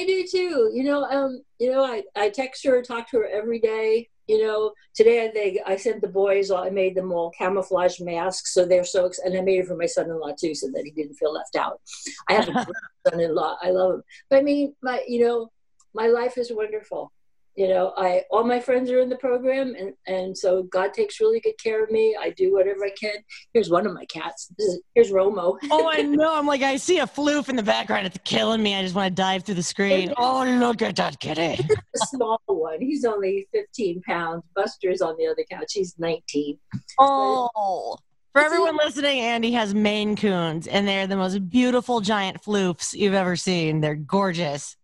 I 0.00 0.04
do 0.04 0.26
too. 0.28 0.72
You 0.74 0.82
know, 0.82 1.04
um, 1.04 1.42
you 1.60 1.70
know, 1.70 1.84
I, 1.84 2.02
I 2.16 2.30
text 2.30 2.66
her, 2.66 2.82
talk 2.82 3.08
to 3.10 3.18
her 3.18 3.28
every 3.28 3.60
day 3.60 4.08
you 4.26 4.42
know, 4.42 4.72
today 4.94 5.30
they 5.32 5.60
I 5.66 5.76
sent 5.76 6.00
the 6.00 6.08
boys. 6.08 6.50
I 6.50 6.70
made 6.70 6.94
them 6.94 7.12
all 7.12 7.30
camouflage 7.30 8.00
masks, 8.00 8.54
so 8.54 8.64
they're 8.64 8.84
so. 8.84 9.10
And 9.24 9.36
I 9.36 9.40
made 9.40 9.60
it 9.60 9.66
for 9.66 9.76
my 9.76 9.86
son-in-law 9.86 10.32
too, 10.38 10.54
so 10.54 10.68
that 10.72 10.84
he 10.84 10.90
didn't 10.90 11.16
feel 11.16 11.32
left 11.32 11.56
out. 11.56 11.80
I 12.28 12.34
have 12.34 12.48
a 12.48 12.66
son-in-law. 13.08 13.58
I 13.62 13.70
love 13.70 13.94
him, 13.94 14.02
but 14.30 14.38
I 14.38 14.42
mean, 14.42 14.74
my 14.82 15.02
you 15.06 15.24
know, 15.24 15.50
my 15.94 16.06
life 16.06 16.38
is 16.38 16.52
wonderful 16.52 17.12
you 17.56 17.68
know 17.68 17.92
i 17.96 18.22
all 18.30 18.44
my 18.44 18.58
friends 18.58 18.90
are 18.90 19.00
in 19.00 19.08
the 19.08 19.16
program 19.16 19.74
and 19.78 19.92
and 20.06 20.36
so 20.36 20.64
god 20.64 20.92
takes 20.92 21.20
really 21.20 21.40
good 21.40 21.56
care 21.62 21.82
of 21.82 21.90
me. 21.90 22.16
I 22.20 22.30
do 22.30 22.52
whatever 22.52 22.84
i 22.84 22.90
can. 22.90 23.16
Here's 23.52 23.70
one 23.70 23.86
of 23.86 23.92
my 23.92 24.04
cats. 24.06 24.50
Is, 24.58 24.80
here's 24.94 25.10
romo. 25.10 25.56
Oh 25.70 25.88
i 25.88 26.02
know. 26.02 26.36
I'm 26.36 26.46
like 26.46 26.62
i 26.62 26.76
see 26.76 26.98
a 26.98 27.06
floof 27.06 27.48
in 27.48 27.56
the 27.56 27.62
background. 27.62 28.06
It's 28.06 28.18
killing 28.24 28.62
me. 28.62 28.74
I 28.74 28.82
just 28.82 28.94
want 28.94 29.14
to 29.14 29.22
dive 29.22 29.44
through 29.44 29.56
the 29.56 29.62
screen. 29.62 30.12
Oh 30.16 30.44
look 30.58 30.82
at 30.82 30.96
that 30.96 31.20
kitty. 31.20 31.56
The 31.94 32.06
small 32.10 32.40
one. 32.46 32.80
He's 32.80 33.04
only 33.04 33.46
15 33.52 34.02
pounds. 34.02 34.42
Buster's 34.54 35.00
on 35.00 35.16
the 35.16 35.26
other 35.26 35.44
couch. 35.50 35.72
He's 35.74 35.94
19 35.98 36.58
oh. 36.98 37.96
For 38.32 38.40
everyone 38.40 38.76
listening, 38.76 39.20
Andy 39.20 39.52
has 39.52 39.76
Maine 39.76 40.16
Coons, 40.16 40.66
and 40.66 40.88
they're 40.88 41.06
the 41.06 41.16
most 41.16 41.48
beautiful 41.48 42.00
giant 42.00 42.42
floofs 42.42 42.92
you've 42.92 43.14
ever 43.14 43.36
seen. 43.36 43.80
They're 43.80 43.94
gorgeous. 43.94 44.76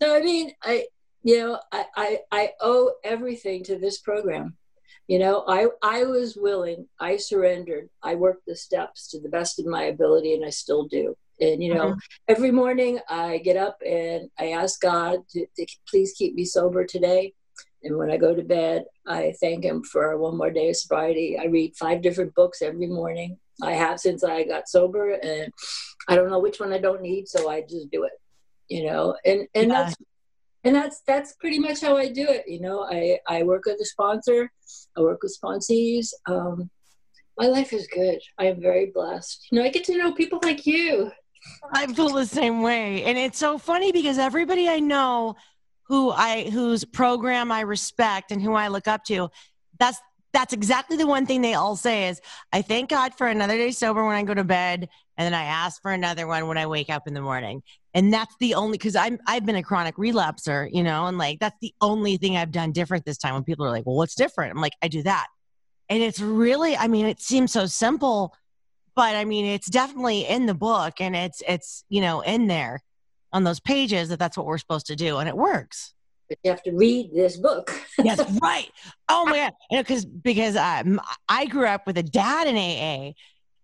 So 0.00 0.14
I 0.14 0.20
mean, 0.20 0.52
I 0.62 0.86
you 1.28 1.38
know, 1.38 1.60
I, 1.70 1.84
I, 1.94 2.18
I 2.32 2.52
owe 2.62 2.90
everything 3.04 3.62
to 3.64 3.78
this 3.78 3.98
program. 3.98 4.56
You 5.08 5.18
know, 5.18 5.44
I, 5.46 5.66
I 5.82 6.04
was 6.04 6.36
willing, 6.36 6.86
I 6.98 7.18
surrendered, 7.18 7.90
I 8.02 8.14
worked 8.14 8.46
the 8.46 8.56
steps 8.56 9.08
to 9.08 9.20
the 9.20 9.28
best 9.28 9.58
of 9.58 9.66
my 9.66 9.82
ability, 9.84 10.32
and 10.32 10.42
I 10.42 10.48
still 10.48 10.84
do. 10.84 11.14
And, 11.38 11.62
you 11.62 11.74
know, 11.74 11.88
mm-hmm. 11.90 11.98
every 12.28 12.50
morning 12.50 12.98
I 13.10 13.38
get 13.44 13.58
up 13.58 13.76
and 13.86 14.30
I 14.38 14.52
ask 14.52 14.80
God 14.80 15.18
to, 15.32 15.44
to 15.54 15.66
please 15.86 16.14
keep 16.16 16.34
me 16.34 16.46
sober 16.46 16.86
today. 16.86 17.34
And 17.82 17.98
when 17.98 18.10
I 18.10 18.16
go 18.16 18.34
to 18.34 18.42
bed, 18.42 18.86
I 19.06 19.34
thank 19.38 19.64
him 19.64 19.82
for 19.82 20.16
one 20.16 20.38
more 20.38 20.50
day 20.50 20.70
of 20.70 20.76
sobriety. 20.76 21.38
I 21.38 21.44
read 21.44 21.76
five 21.76 22.00
different 22.00 22.34
books 22.34 22.62
every 22.62 22.86
morning. 22.86 23.36
I 23.62 23.72
have 23.72 24.00
since 24.00 24.24
I 24.24 24.44
got 24.44 24.66
sober, 24.66 25.10
and 25.10 25.52
I 26.08 26.16
don't 26.16 26.30
know 26.30 26.40
which 26.40 26.58
one 26.58 26.72
I 26.72 26.78
don't 26.78 27.02
need, 27.02 27.28
so 27.28 27.50
I 27.50 27.60
just 27.60 27.90
do 27.90 28.04
it. 28.04 28.12
You 28.68 28.86
know, 28.86 29.16
and 29.26 29.46
and 29.54 29.68
yeah. 29.68 29.84
that's 29.84 29.96
and 30.68 30.76
that's 30.76 31.00
that's 31.06 31.32
pretty 31.40 31.58
much 31.58 31.80
how 31.80 31.96
I 31.96 32.10
do 32.10 32.28
it. 32.28 32.44
You 32.46 32.60
know, 32.60 32.82
I 32.82 33.18
I 33.26 33.42
work 33.42 33.62
with 33.64 33.80
a 33.80 33.86
sponsor, 33.86 34.52
I 34.96 35.00
work 35.00 35.22
with 35.22 35.36
sponsees. 35.42 36.10
Um, 36.26 36.68
my 37.38 37.46
life 37.46 37.72
is 37.72 37.86
good. 37.86 38.18
I 38.36 38.46
am 38.46 38.60
very 38.60 38.90
blessed. 38.92 39.46
You 39.50 39.58
know, 39.58 39.64
I 39.64 39.70
get 39.70 39.84
to 39.84 39.96
know 39.96 40.12
people 40.12 40.40
like 40.42 40.66
you. 40.66 41.10
I 41.72 41.86
feel 41.86 42.10
the 42.10 42.26
same 42.26 42.60
way, 42.60 43.04
and 43.04 43.16
it's 43.16 43.38
so 43.38 43.56
funny 43.56 43.92
because 43.92 44.18
everybody 44.18 44.68
I 44.68 44.80
know 44.80 45.36
who 45.84 46.10
I 46.10 46.50
whose 46.50 46.84
program 46.84 47.50
I 47.50 47.60
respect 47.60 48.30
and 48.30 48.42
who 48.42 48.52
I 48.52 48.68
look 48.68 48.86
up 48.86 49.04
to, 49.04 49.30
that's 49.78 49.98
that's 50.34 50.52
exactly 50.52 50.98
the 50.98 51.06
one 51.06 51.24
thing 51.24 51.40
they 51.40 51.54
all 51.54 51.76
say 51.76 52.08
is 52.08 52.20
I 52.52 52.60
thank 52.60 52.90
God 52.90 53.14
for 53.14 53.26
another 53.26 53.56
day 53.56 53.70
sober 53.70 54.04
when 54.04 54.16
I 54.16 54.22
go 54.22 54.34
to 54.34 54.44
bed 54.44 54.90
and 55.16 55.24
then 55.24 55.32
I 55.32 55.44
ask 55.44 55.80
for 55.80 55.92
another 55.92 56.26
one 56.26 56.46
when 56.46 56.58
I 56.58 56.66
wake 56.66 56.90
up 56.90 57.06
in 57.06 57.14
the 57.14 57.22
morning. 57.22 57.62
And 57.98 58.12
that's 58.12 58.36
the 58.38 58.54
only 58.54 58.78
cuz 58.78 58.94
I'm 58.94 59.18
I've 59.26 59.44
been 59.44 59.56
a 59.56 59.62
chronic 59.62 59.96
relapser, 59.96 60.68
you 60.72 60.84
know, 60.84 61.06
and 61.06 61.18
like 61.18 61.40
that's 61.40 61.58
the 61.60 61.74
only 61.80 62.16
thing 62.16 62.36
I've 62.36 62.52
done 62.52 62.70
different 62.70 63.04
this 63.04 63.18
time 63.18 63.34
when 63.34 63.42
people 63.42 63.66
are 63.66 63.70
like, 63.70 63.86
"Well, 63.86 63.96
what's 63.96 64.14
different?" 64.14 64.52
I'm 64.52 64.62
like, 64.62 64.74
"I 64.80 64.86
do 64.88 65.02
that." 65.02 65.26
And 65.88 66.00
it's 66.00 66.20
really 66.20 66.76
I 66.76 66.86
mean, 66.86 67.06
it 67.06 67.20
seems 67.20 67.50
so 67.50 67.66
simple, 67.66 68.36
but 68.94 69.16
I 69.16 69.24
mean, 69.24 69.46
it's 69.46 69.68
definitely 69.68 70.20
in 70.26 70.46
the 70.46 70.54
book 70.54 71.00
and 71.00 71.16
it's 71.16 71.42
it's, 71.48 71.84
you 71.88 72.00
know, 72.00 72.20
in 72.20 72.46
there 72.46 72.82
on 73.32 73.42
those 73.42 73.58
pages 73.58 74.08
that 74.10 74.20
that's 74.20 74.36
what 74.36 74.46
we're 74.46 74.58
supposed 74.58 74.86
to 74.86 74.96
do 74.96 75.18
and 75.18 75.28
it 75.28 75.36
works 75.36 75.94
but 76.28 76.38
you 76.42 76.50
have 76.50 76.62
to 76.62 76.72
read 76.72 77.10
this 77.14 77.36
book 77.36 77.74
yes 77.98 78.18
right 78.42 78.70
oh 79.08 79.24
my 79.26 79.36
god 79.36 79.52
you 79.70 79.76
know, 79.76 79.82
because 79.82 80.04
because 80.04 80.56
um, 80.56 81.00
i 81.28 81.46
grew 81.46 81.66
up 81.66 81.86
with 81.86 81.98
a 81.98 82.02
dad 82.02 82.46
in 82.46 82.56
aa 82.56 83.12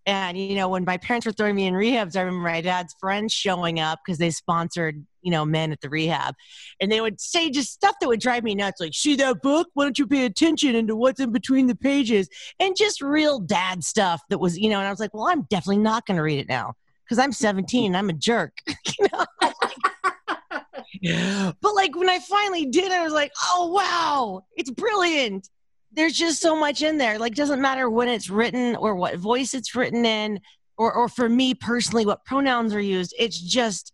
and 0.05 0.37
you 0.37 0.55
know 0.55 0.69
when 0.69 0.85
my 0.85 0.97
parents 0.97 1.25
were 1.25 1.31
throwing 1.31 1.55
me 1.55 1.65
in 1.65 1.73
rehabs 1.73 2.15
i 2.15 2.21
remember 2.21 2.47
my 2.47 2.61
dad's 2.61 2.95
friends 2.99 3.33
showing 3.33 3.79
up 3.79 3.99
because 4.05 4.17
they 4.17 4.29
sponsored 4.29 5.05
you 5.21 5.31
know 5.31 5.45
men 5.45 5.71
at 5.71 5.81
the 5.81 5.89
rehab 5.89 6.35
and 6.79 6.91
they 6.91 7.01
would 7.01 7.19
say 7.19 7.49
just 7.49 7.71
stuff 7.71 7.95
that 7.99 8.07
would 8.07 8.19
drive 8.19 8.43
me 8.43 8.55
nuts 8.55 8.79
like 8.79 8.93
see 8.93 9.15
that 9.15 9.41
book 9.41 9.67
why 9.73 9.83
don't 9.83 9.99
you 9.99 10.07
pay 10.07 10.25
attention 10.25 10.75
into 10.75 10.95
what's 10.95 11.19
in 11.19 11.31
between 11.31 11.67
the 11.67 11.75
pages 11.75 12.29
and 12.59 12.75
just 12.75 13.01
real 13.01 13.39
dad 13.39 13.83
stuff 13.83 14.21
that 14.29 14.39
was 14.39 14.57
you 14.57 14.69
know 14.69 14.79
and 14.79 14.87
i 14.87 14.91
was 14.91 14.99
like 14.99 15.13
well 15.13 15.27
i'm 15.27 15.43
definitely 15.43 15.81
not 15.81 16.05
going 16.05 16.17
to 16.17 16.23
read 16.23 16.39
it 16.39 16.47
now 16.47 16.73
because 17.05 17.19
I'm 17.19 17.31
17. 17.31 17.95
I'm 17.95 18.09
a 18.09 18.13
jerk. 18.13 18.57
you 18.67 19.07
know? 19.11 19.25
but 21.61 21.75
like 21.75 21.95
when 21.95 22.09
I 22.09 22.19
finally 22.19 22.65
did, 22.65 22.91
I 22.91 23.03
was 23.03 23.13
like, 23.13 23.31
oh 23.43 23.71
wow, 23.71 24.43
it's 24.55 24.71
brilliant. 24.71 25.47
There's 25.95 26.13
just 26.13 26.41
so 26.41 26.55
much 26.55 26.81
in 26.81 26.97
there. 26.97 27.17
Like 27.17 27.35
doesn't 27.35 27.61
matter 27.61 27.89
when 27.89 28.09
it's 28.09 28.29
written 28.29 28.75
or 28.75 28.95
what 28.95 29.15
voice 29.15 29.53
it's 29.53 29.75
written 29.75 30.05
in, 30.05 30.39
or 30.77 30.93
or 30.93 31.09
for 31.09 31.29
me 31.29 31.53
personally, 31.53 32.05
what 32.05 32.25
pronouns 32.25 32.73
are 32.73 32.81
used. 32.81 33.15
It's 33.17 33.39
just 33.39 33.91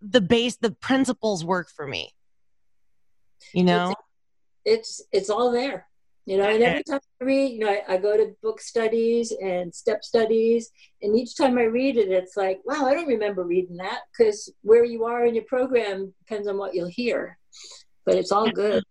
the 0.00 0.20
base, 0.20 0.56
the 0.56 0.72
principles 0.72 1.44
work 1.44 1.68
for 1.74 1.86
me. 1.86 2.12
You 3.52 3.64
know, 3.64 3.94
it's 4.64 5.00
it's, 5.00 5.02
it's 5.12 5.30
all 5.30 5.50
there. 5.50 5.86
You 6.26 6.36
know, 6.36 6.44
and 6.50 6.62
every 6.62 6.84
time 6.84 7.00
I 7.22 7.24
read, 7.24 7.52
you 7.52 7.60
know, 7.60 7.70
I, 7.70 7.94
I, 7.94 7.96
go 7.96 8.14
to 8.14 8.34
book 8.42 8.60
studies 8.60 9.32
and 9.32 9.74
step 9.74 10.04
studies, 10.04 10.70
and 11.00 11.16
each 11.16 11.34
time 11.38 11.56
I 11.56 11.62
read 11.62 11.96
it, 11.96 12.10
it's 12.10 12.36
like, 12.36 12.60
wow, 12.66 12.84
I 12.84 12.92
don't 12.92 13.08
remember 13.08 13.44
reading 13.44 13.78
that 13.78 14.00
because 14.12 14.52
where 14.60 14.84
you 14.84 15.04
are 15.04 15.24
in 15.24 15.34
your 15.34 15.44
program 15.44 16.12
depends 16.18 16.46
on 16.46 16.58
what 16.58 16.74
you'll 16.74 16.86
hear. 16.86 17.38
But 18.04 18.16
it's 18.16 18.30
all 18.30 18.50
good. 18.50 18.84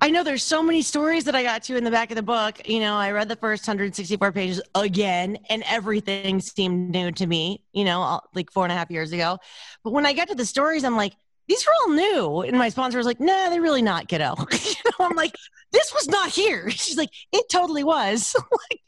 I 0.00 0.10
know 0.10 0.24
there's 0.24 0.42
so 0.42 0.62
many 0.62 0.82
stories 0.82 1.24
that 1.24 1.34
I 1.34 1.42
got 1.42 1.62
to 1.64 1.76
in 1.76 1.84
the 1.84 1.90
back 1.90 2.10
of 2.10 2.16
the 2.16 2.22
book. 2.22 2.68
You 2.68 2.80
know, 2.80 2.94
I 2.94 3.10
read 3.12 3.28
the 3.28 3.36
first 3.36 3.66
164 3.66 4.32
pages 4.32 4.60
again, 4.74 5.38
and 5.48 5.62
everything 5.66 6.40
seemed 6.40 6.90
new 6.90 7.12
to 7.12 7.26
me, 7.26 7.62
you 7.72 7.84
know, 7.84 8.20
like 8.34 8.50
four 8.50 8.64
and 8.64 8.72
a 8.72 8.76
half 8.76 8.90
years 8.90 9.12
ago. 9.12 9.38
But 9.84 9.92
when 9.92 10.06
I 10.06 10.12
get 10.12 10.28
to 10.28 10.34
the 10.34 10.46
stories, 10.46 10.84
I'm 10.84 10.96
like, 10.96 11.14
these 11.48 11.66
are 11.66 11.70
all 11.80 11.94
new. 11.94 12.40
And 12.40 12.58
my 12.58 12.68
sponsor 12.68 12.98
was 12.98 13.06
like, 13.06 13.20
nah, 13.20 13.50
they're 13.50 13.62
really 13.62 13.82
not, 13.82 14.08
kiddo. 14.08 14.34
you 14.52 14.74
know, 14.84 15.06
I'm 15.06 15.16
like, 15.16 15.36
this 15.72 15.92
was 15.94 16.08
not 16.08 16.30
here. 16.30 16.70
She's 16.70 16.96
like, 16.96 17.10
it 17.32 17.48
totally 17.50 17.84
was. 17.84 18.34
like, 18.50 18.80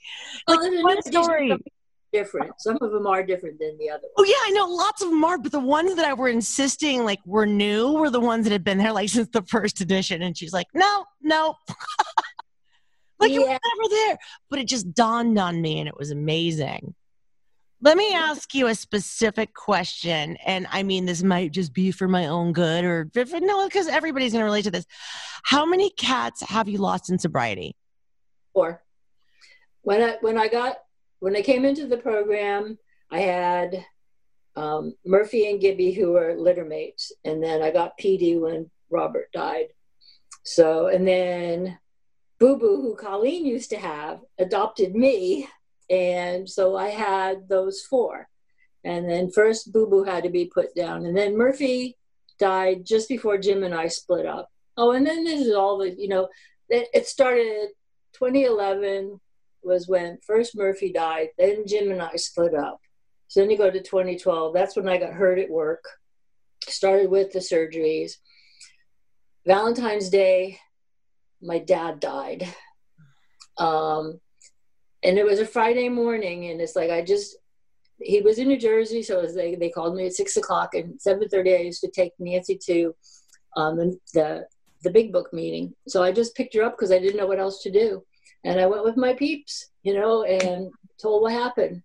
well, 0.47 0.73
like 0.73 0.85
one 0.85 1.03
story. 1.03 1.57
Different. 2.13 2.53
Some 2.59 2.79
of 2.81 2.91
them 2.91 3.07
are 3.07 3.23
different 3.23 3.59
than 3.59 3.77
the 3.79 3.91
other. 3.91 4.05
Oh, 4.17 4.23
ones. 4.23 4.31
Oh 4.31 4.47
yeah, 4.47 4.51
I 4.51 4.51
know 4.53 4.67
lots 4.67 5.03
of 5.03 5.11
them 5.11 5.23
are, 5.25 5.37
but 5.37 5.53
the 5.53 5.61
ones 5.61 5.95
that 5.97 6.07
I 6.07 6.15
were 6.15 6.29
insisting 6.29 7.05
like 7.05 7.19
were 7.27 7.45
new 7.45 7.93
were 7.93 8.09
the 8.09 8.21
ones 8.21 8.45
that 8.45 8.53
had 8.53 8.65
been 8.65 8.79
there 8.79 8.93
like 8.93 9.09
since 9.11 9.29
the 9.29 9.43
first 9.43 9.81
edition. 9.81 10.23
And 10.23 10.37
she's 10.37 10.53
like, 10.53 10.69
no, 10.73 11.05
no. 11.21 11.55
like 13.19 13.31
yeah. 13.31 13.37
it 13.37 13.41
was 13.41 13.49
never 13.49 13.91
there. 13.91 14.19
But 14.49 14.59
it 14.61 14.69
just 14.69 14.95
dawned 14.95 15.39
on 15.39 15.61
me 15.61 15.81
and 15.81 15.89
it 15.89 15.97
was 15.99 16.11
amazing. 16.11 16.95
Let 17.81 17.97
me 17.97 18.13
ask 18.13 18.55
you 18.55 18.67
a 18.67 18.75
specific 18.75 19.55
question. 19.55 20.37
And 20.45 20.67
I 20.71 20.83
mean, 20.83 21.07
this 21.07 21.23
might 21.23 21.53
just 21.53 21.73
be 21.73 21.93
for 21.93 22.09
my 22.09 22.27
own 22.27 22.53
good 22.53 22.85
or 22.85 23.09
no, 23.15 23.67
because 23.67 23.87
everybody's 23.87 24.33
going 24.33 24.41
to 24.41 24.47
relate 24.47 24.65
to 24.65 24.71
this. 24.71 24.87
How 25.45 25.65
many 25.65 25.91
cats 25.91 26.43
have 26.43 26.69
you 26.69 26.79
lost 26.79 27.09
in 27.09 27.19
sobriety? 27.19 27.77
Four. 28.53 28.83
When 29.83 30.03
I, 30.03 30.17
when 30.23 30.37
I 30.37 30.49
got, 30.49 30.79
when 31.21 31.37
I 31.37 31.43
came 31.43 31.65
into 31.65 31.87
the 31.87 31.97
program, 31.97 32.79
I 33.11 33.21
had 33.21 33.85
um, 34.57 34.95
Murphy 35.05 35.51
and 35.51 35.61
Gibby, 35.61 35.93
who 35.93 36.13
were 36.13 36.35
litter 36.35 36.65
mates. 36.65 37.13
And 37.25 37.43
then 37.43 37.63
I 37.63 37.71
got 37.71 37.99
PD 37.99 38.41
when 38.41 38.71
Robert 38.91 39.31
died. 39.33 39.69
So, 40.45 40.89
and 40.89 41.07
then 41.07 41.79
Boo 42.39 42.57
Boo, 42.57 42.81
who 42.81 42.97
Colleen 42.97 43.45
used 43.45 43.71
to 43.71 43.79
have, 43.79 44.21
adopted 44.39 44.95
me 44.95 45.49
and 45.91 46.49
so 46.49 46.77
I 46.77 46.89
had 46.89 47.49
those 47.49 47.81
four. 47.83 48.29
And 48.85 49.09
then 49.09 49.31
first 49.31 49.73
Boo 49.73 49.89
Boo 49.89 50.05
had 50.05 50.25
to 50.25 50.31
be 50.31 50.51
put 50.53 50.75
down. 50.75 51.07
And 51.07 51.17
then 51.17 51.37
Murphy 51.37 51.97
died 52.39 52.85
just 52.85 53.09
before 53.09 53.39
Jim 53.39 53.65
and 53.65 53.75
I 53.75 53.89
split 53.89 54.27
up. 54.27 54.51
Oh, 54.77 54.93
and 54.93 55.07
then 55.07 55.25
this 55.25 55.41
is 55.41 55.55
all 55.55 55.79
the, 55.79 55.91
you 55.91 56.09
know, 56.09 56.29
it, 56.69 56.89
it 56.95 57.07
started 57.07 57.69
2011 58.15 59.19
was 59.63 59.89
when 59.89 60.19
first 60.27 60.57
Murphy 60.57 60.93
died, 60.93 61.29
then 61.39 61.67
Jim 61.67 61.91
and 61.91 62.03
I 62.03 62.17
split 62.17 62.55
up. 62.55 62.81
So 63.29 63.41
then 63.41 63.51
you 63.51 63.59
go 63.59 63.71
to 63.71 63.83
2012. 63.83 64.55
That's 64.55 64.77
when 64.77 64.89
I 64.89 64.97
got 64.97 65.13
hurt 65.13 65.39
at 65.39 65.51
work. 65.51 65.85
Started 66.67 67.11
with 67.11 67.33
the 67.33 67.41
surgeries. 67.41 68.13
Valentine's 69.47 70.09
Day, 70.11 70.59
my 71.41 71.59
dad 71.59 72.01
died. 72.01 72.47
Um, 73.59 74.21
and 75.03 75.19
it 75.19 75.25
was 75.25 75.41
a 75.41 75.47
Friday 75.47 75.89
morning, 75.89 76.47
and 76.47 76.61
it's 76.61 76.77
like 76.77 76.91
I 76.91 77.03
just 77.03 77.37
he 78.01 78.21
was 78.21 78.39
in 78.39 78.49
New 78.49 78.59
Jersey, 78.59 79.03
so 79.03 79.21
was 79.21 79.35
like 79.35 79.59
they 79.59 79.71
called 79.71 79.95
me 79.95 80.07
at 80.07 80.13
six 80.13 80.37
o'clock, 80.37 80.75
and 80.75 81.01
seven 81.01 81.29
thirty 81.29 81.55
I 81.55 81.59
used 81.59 81.81
to 81.83 81.91
take 81.91 82.13
Nancy 82.19 82.59
to 82.67 82.95
um, 83.57 83.77
the 84.15 84.47
the 84.83 84.91
big 84.91 85.13
book 85.13 85.33
meeting. 85.33 85.75
So 85.87 86.03
I 86.03 86.13
just 86.13 86.37
picked 86.37 86.55
her 86.55 86.63
up 86.63 86.77
because 86.77 86.93
I 86.93 86.99
didn't 86.99 87.17
know 87.17 87.27
what 87.27 87.41
else 87.41 87.63
to 87.63 87.71
do, 87.71 88.05
and 88.45 88.61
I 88.61 88.67
went 88.67 88.85
with 88.85 88.97
my 88.97 89.15
peeps, 89.15 89.71
you 89.83 89.95
know, 89.95 90.23
and 90.25 90.71
told 91.01 91.23
what 91.23 91.33
happened. 91.33 91.83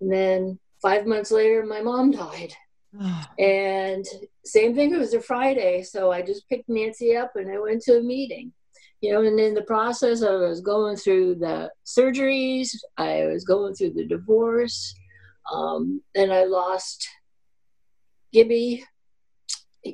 And 0.00 0.12
then 0.12 0.58
five 0.80 1.06
months 1.06 1.30
later, 1.30 1.64
my 1.64 1.80
mom 1.82 2.10
died. 2.10 2.54
and 3.38 4.06
same 4.44 4.74
thing, 4.74 4.92
it 4.92 4.98
was 4.98 5.14
a 5.14 5.20
Friday. 5.20 5.82
So 5.82 6.10
I 6.10 6.22
just 6.22 6.48
picked 6.48 6.68
Nancy 6.68 7.16
up 7.16 7.32
and 7.36 7.50
I 7.50 7.58
went 7.58 7.82
to 7.82 7.98
a 7.98 8.02
meeting 8.02 8.52
you 9.00 9.12
know, 9.12 9.22
and 9.22 9.40
in 9.40 9.54
the 9.54 9.62
process, 9.62 10.22
I 10.22 10.34
was 10.34 10.60
going 10.60 10.96
through 10.96 11.36
the 11.36 11.70
surgeries, 11.86 12.76
I 12.98 13.26
was 13.26 13.44
going 13.44 13.74
through 13.74 13.94
the 13.94 14.06
divorce, 14.06 14.94
um, 15.50 16.02
and 16.14 16.32
I 16.32 16.44
lost 16.44 17.08
Gibby. 18.32 18.84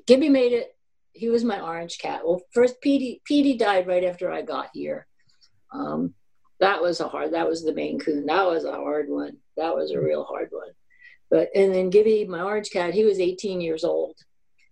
Gibby 0.07 0.29
made 0.29 0.53
it. 0.53 0.75
He 1.13 1.29
was 1.29 1.45
my 1.45 1.61
orange 1.61 1.99
cat. 1.99 2.23
Well, 2.25 2.43
first 2.53 2.81
Petey, 2.81 3.23
Petey 3.25 3.57
died 3.57 3.87
right 3.87 4.05
after 4.05 4.31
I 4.31 4.43
got 4.43 4.71
here. 4.75 5.07
Um, 5.77 6.15
that 6.61 6.81
was 6.81 7.01
a 7.01 7.09
hard. 7.09 7.35
That 7.35 7.49
was 7.49 7.63
the 7.63 7.75
Maine 7.75 7.99
Coon. 7.99 8.27
That 8.27 8.47
was 8.47 8.65
a 8.65 8.73
hard 8.73 9.09
one. 9.09 9.37
That 9.57 9.75
was 9.75 9.91
a 9.91 10.01
real 10.01 10.25
hard 10.25 10.49
one. 10.51 10.71
But 11.31 11.51
and 11.55 11.75
then 11.75 11.91
Gibby, 11.91 12.25
my 12.27 12.41
orange 12.41 12.71
cat, 12.71 12.95
he 12.95 13.05
was 13.05 13.21
18 13.21 13.61
years 13.61 13.85
old 13.85 14.17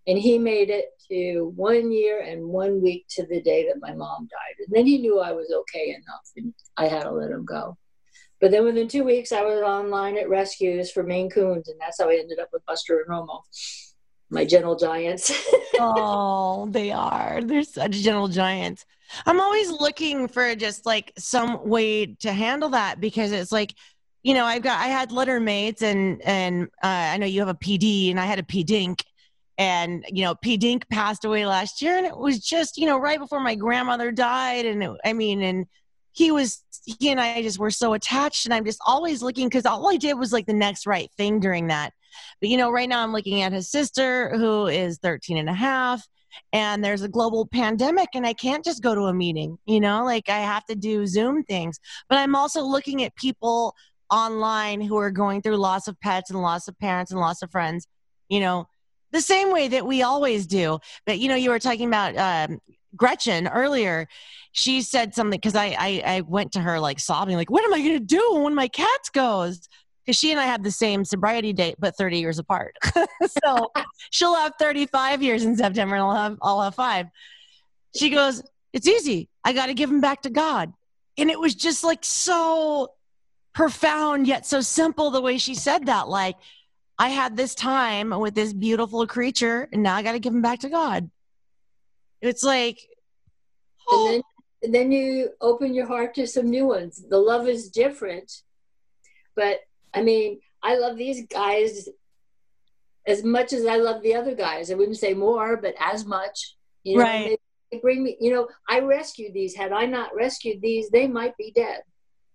and 0.07 0.19
he 0.19 0.39
made 0.39 0.71
it 0.71 0.87
to 1.11 1.53
one 1.57 1.93
year 1.93 2.21
and 2.21 2.45
one 2.45 2.83
week 2.83 3.07
to 3.11 3.27
the 3.27 3.41
day 3.41 3.67
that 3.67 3.81
my 3.81 3.95
mom 3.95 4.29
died. 4.31 4.65
And 4.65 4.69
then 4.71 4.87
he 4.87 4.99
knew 4.99 5.21
I 5.21 5.33
was 5.33 5.53
okay 5.53 5.91
enough 5.91 6.31
and 6.37 6.55
I 6.77 6.87
had 6.87 7.05
to 7.05 7.11
let 7.11 7.31
him 7.31 7.45
go. 7.45 7.77
But 8.41 8.51
then 8.51 8.65
within 8.65 8.89
two 8.89 9.05
weeks, 9.05 9.33
I 9.33 9.43
was 9.43 9.63
online 9.63 10.19
at 10.19 10.29
rescues 10.29 10.91
for 10.91 11.03
Maine 11.03 11.31
Coons, 11.31 11.69
and 11.69 11.81
that's 11.81 11.99
how 11.99 12.11
I 12.11 12.17
ended 12.17 12.39
up 12.39 12.49
with 12.53 12.67
Buster 12.67 13.01
and 13.01 13.09
Romo, 13.09 13.41
my 14.35 14.45
gentle 14.45 14.77
giants. 14.77 15.33
oh, 15.79 16.69
they 16.71 16.93
are. 16.93 17.41
They're 17.43 17.63
such 17.63 17.93
gentle 17.93 18.29
giants. 18.29 18.85
I'm 19.27 19.41
always 19.41 19.71
looking 19.71 20.29
for 20.29 20.55
just 20.55 20.85
like 20.85 21.13
some 21.17 21.67
way 21.67 22.07
to 22.07 22.33
handle 22.33 22.71
that 22.71 23.01
because 23.01 23.33
it's 23.33 23.53
like, 23.53 23.75
you 24.23 24.35
know, 24.35 24.45
I've 24.45 24.63
got 24.63 24.81
I 24.81 24.89
had 24.89 25.13
litter 25.13 25.41
mates 25.41 25.83
and 25.83 26.21
and 26.23 26.65
uh, 26.83 27.13
I 27.13 27.17
know 27.17 27.27
you 27.27 27.41
have 27.41 27.49
a 27.49 27.55
PD 27.55 28.11
and 28.11 28.19
I 28.19 28.27
had 28.27 28.39
a 28.39 28.43
P 28.43 28.65
dink 28.65 29.05
and 29.59 30.05
you 30.09 30.25
know 30.25 30.35
p 30.35 30.57
dink 30.57 30.89
passed 30.89 31.25
away 31.25 31.47
last 31.47 31.81
year 31.81 31.97
and 31.97 32.07
it 32.07 32.17
was 32.17 32.41
just 32.41 32.77
you 32.77 32.87
know 32.87 32.99
right 32.99 33.19
before 33.19 33.41
my 33.41 33.55
grandmother 33.55 34.11
died 34.11 34.67
and 34.67 34.83
it, 34.83 34.91
i 35.05 35.13
mean 35.13 35.43
and 35.43 35.67
he 36.13 36.33
was 36.33 36.63
he 36.85 37.11
and 37.11 37.21
i 37.21 37.41
just 37.43 37.59
were 37.59 37.71
so 37.71 37.95
attached 37.95 38.47
and 38.47 38.55
i'm 38.55 38.65
just 38.65 38.81
always 38.85 39.23
looking 39.23 39.49
because 39.49 39.65
all 39.65 39.89
i 39.89 39.97
did 39.97 40.15
was 40.15 40.33
like 40.33 40.47
the 40.47 40.53
next 40.53 40.87
right 40.87 41.11
thing 41.17 41.39
during 41.39 41.69
that 41.69 41.93
but 42.41 42.49
you 42.49 42.57
know 42.57 42.71
right 42.71 42.89
now 42.89 43.03
i'm 43.03 43.13
looking 43.13 43.43
at 43.43 43.53
his 43.53 43.71
sister 43.71 44.31
who 44.37 44.67
is 44.67 44.99
13 44.99 45.37
and 45.37 45.49
a 45.49 45.55
half 45.55 46.07
and 46.53 46.85
there's 46.85 47.03
a 47.03 47.09
global 47.09 47.47
pandemic 47.47 48.09
and 48.15 48.27
i 48.27 48.33
can't 48.33 48.65
just 48.65 48.83
go 48.83 48.95
to 48.95 49.03
a 49.03 49.15
meeting 49.15 49.57
you 49.67 49.81
know 49.81 50.05
like 50.05 50.29
i 50.29 50.39
have 50.39 50.65
to 50.65 50.75
do 50.75 51.07
zoom 51.07 51.43
things 51.45 51.79
but 52.09 52.19
i'm 52.19 52.35
also 52.35 52.63
looking 52.63 53.05
at 53.05 53.15
people 53.17 53.75
online 54.11 54.81
who 54.81 54.97
are 54.97 55.11
going 55.11 55.41
through 55.41 55.57
loss 55.57 55.89
of 55.89 55.99
pets 56.01 56.31
and 56.31 56.41
loss 56.41 56.69
of 56.69 56.79
parents 56.79 57.11
and 57.11 57.21
loss 57.21 57.43
of 57.43 57.51
friends 57.51 57.87
you 58.29 58.41
know 58.41 58.67
the 59.15 59.23
same 59.23 59.53
way 59.53 59.69
that 59.69 59.87
we 59.87 60.03
always 60.03 60.47
do. 60.47 60.81
But 61.07 61.19
you 61.19 61.29
know, 61.29 61.37
you 61.37 61.51
were 61.51 61.59
talking 61.59 61.87
about 61.87 62.17
um, 62.19 62.59
Gretchen 62.95 63.49
earlier. 63.49 64.07
She 64.53 64.83
said 64.83 65.15
something 65.15 65.39
because 65.39 65.55
I, 65.55 65.77
I 65.79 66.03
I 66.05 66.21
went 66.23 66.53
to 66.53 66.61
her 66.61 66.79
like 66.79 67.01
sobbing, 67.01 67.37
like, 67.37 67.51
"What 67.51 67.65
am 67.65 67.73
I 67.73 67.79
going 67.79 67.99
to 67.99 68.05
do 68.05 68.41
when 68.43 68.55
my 68.55 68.69
cats 68.69 69.09
goes?" 69.11 69.69
Because 70.05 70.19
she 70.19 70.31
and 70.33 70.41
I 70.41 70.45
have 70.45 70.63
the 70.63 70.71
same 70.71 71.05
sobriety 71.05 71.53
date, 71.53 71.77
but 71.79 71.97
30 71.97 72.19
years 72.19 72.39
apart. 72.39 72.77
so 73.45 73.71
she'll 74.11 74.35
have 74.35 74.53
35 74.59 75.23
years 75.23 75.45
in 75.45 75.57
September, 75.57 75.95
and 75.95 76.05
I'll 76.05 76.15
have 76.15 76.39
I'll 76.43 76.63
have 76.63 76.75
five. 76.75 77.07
She 77.97 78.11
goes, 78.11 78.43
"It's 78.73 78.87
easy. 78.87 79.29
I 79.45 79.53
got 79.53 79.67
to 79.67 79.75
give 79.75 79.89
them 79.89 80.01
back 80.01 80.23
to 80.23 80.31
God," 80.31 80.73
and 81.17 81.31
it 81.31 81.41
was 81.41 81.55
just 81.55 81.85
like 81.85 82.05
so 82.05 82.93
profound 83.55 84.27
yet 84.27 84.45
so 84.45 84.61
simple 84.61 85.11
the 85.11 85.23
way 85.23 85.39
she 85.39 85.55
said 85.55 85.87
that. 85.87 86.09
Like 86.09 86.37
I 86.99 87.09
had 87.09 87.37
this 87.37 87.55
time 87.55 88.11
with 88.11 88.35
this 88.35 88.53
beautiful 88.53 89.07
creature, 89.07 89.69
and 89.73 89.83
now 89.83 89.95
I 89.97 90.03
got 90.03 90.13
to 90.13 90.21
give 90.21 90.35
him 90.35 90.43
back 90.43 90.61
to 90.61 90.69
God. 90.69 91.11
It's 92.21 92.45
like, 92.45 92.79
oh. 93.89 94.07
and, 94.07 94.15
then, 94.15 94.23
and 94.63 94.75
then 94.75 94.93
you 94.93 95.31
open 95.41 95.75
your 95.75 95.87
heart 95.87 96.15
to 96.15 96.27
some 96.27 96.49
new 96.49 96.67
ones. 96.67 97.05
The 97.09 97.19
love 97.19 97.49
is 97.49 97.69
different, 97.69 98.43
but 99.35 99.61
I 99.95 100.03
mean, 100.03 100.41
I 100.63 100.77
love 100.77 100.97
these 100.97 101.27
guys 101.27 101.89
as 103.07 103.23
much 103.23 103.53
as 103.53 103.67
I 103.67 103.77
love 103.77 104.03
the 104.03 104.15
other 104.15 104.35
guys. 104.35 104.71
I 104.71 104.75
wouldn't 104.75 104.99
say 104.99 105.15
more, 105.15 105.57
but 105.57 105.75
as 105.79 106.05
much. 106.05 106.57
You 106.83 106.99
know, 106.99 107.03
right. 107.03 107.39
They, 107.71 107.79
bring 107.83 108.05
me. 108.05 108.17
You 108.21 108.33
know, 108.33 108.49
I 108.69 108.81
rescued 108.81 109.35
these. 109.35 109.57
Had 109.57 109.73
I 109.73 109.87
not 109.87 110.15
rescued 110.15 110.61
these, 110.63 110.91
they 110.91 111.09
might 111.09 111.37
be 111.37 111.51
dead. 111.55 111.83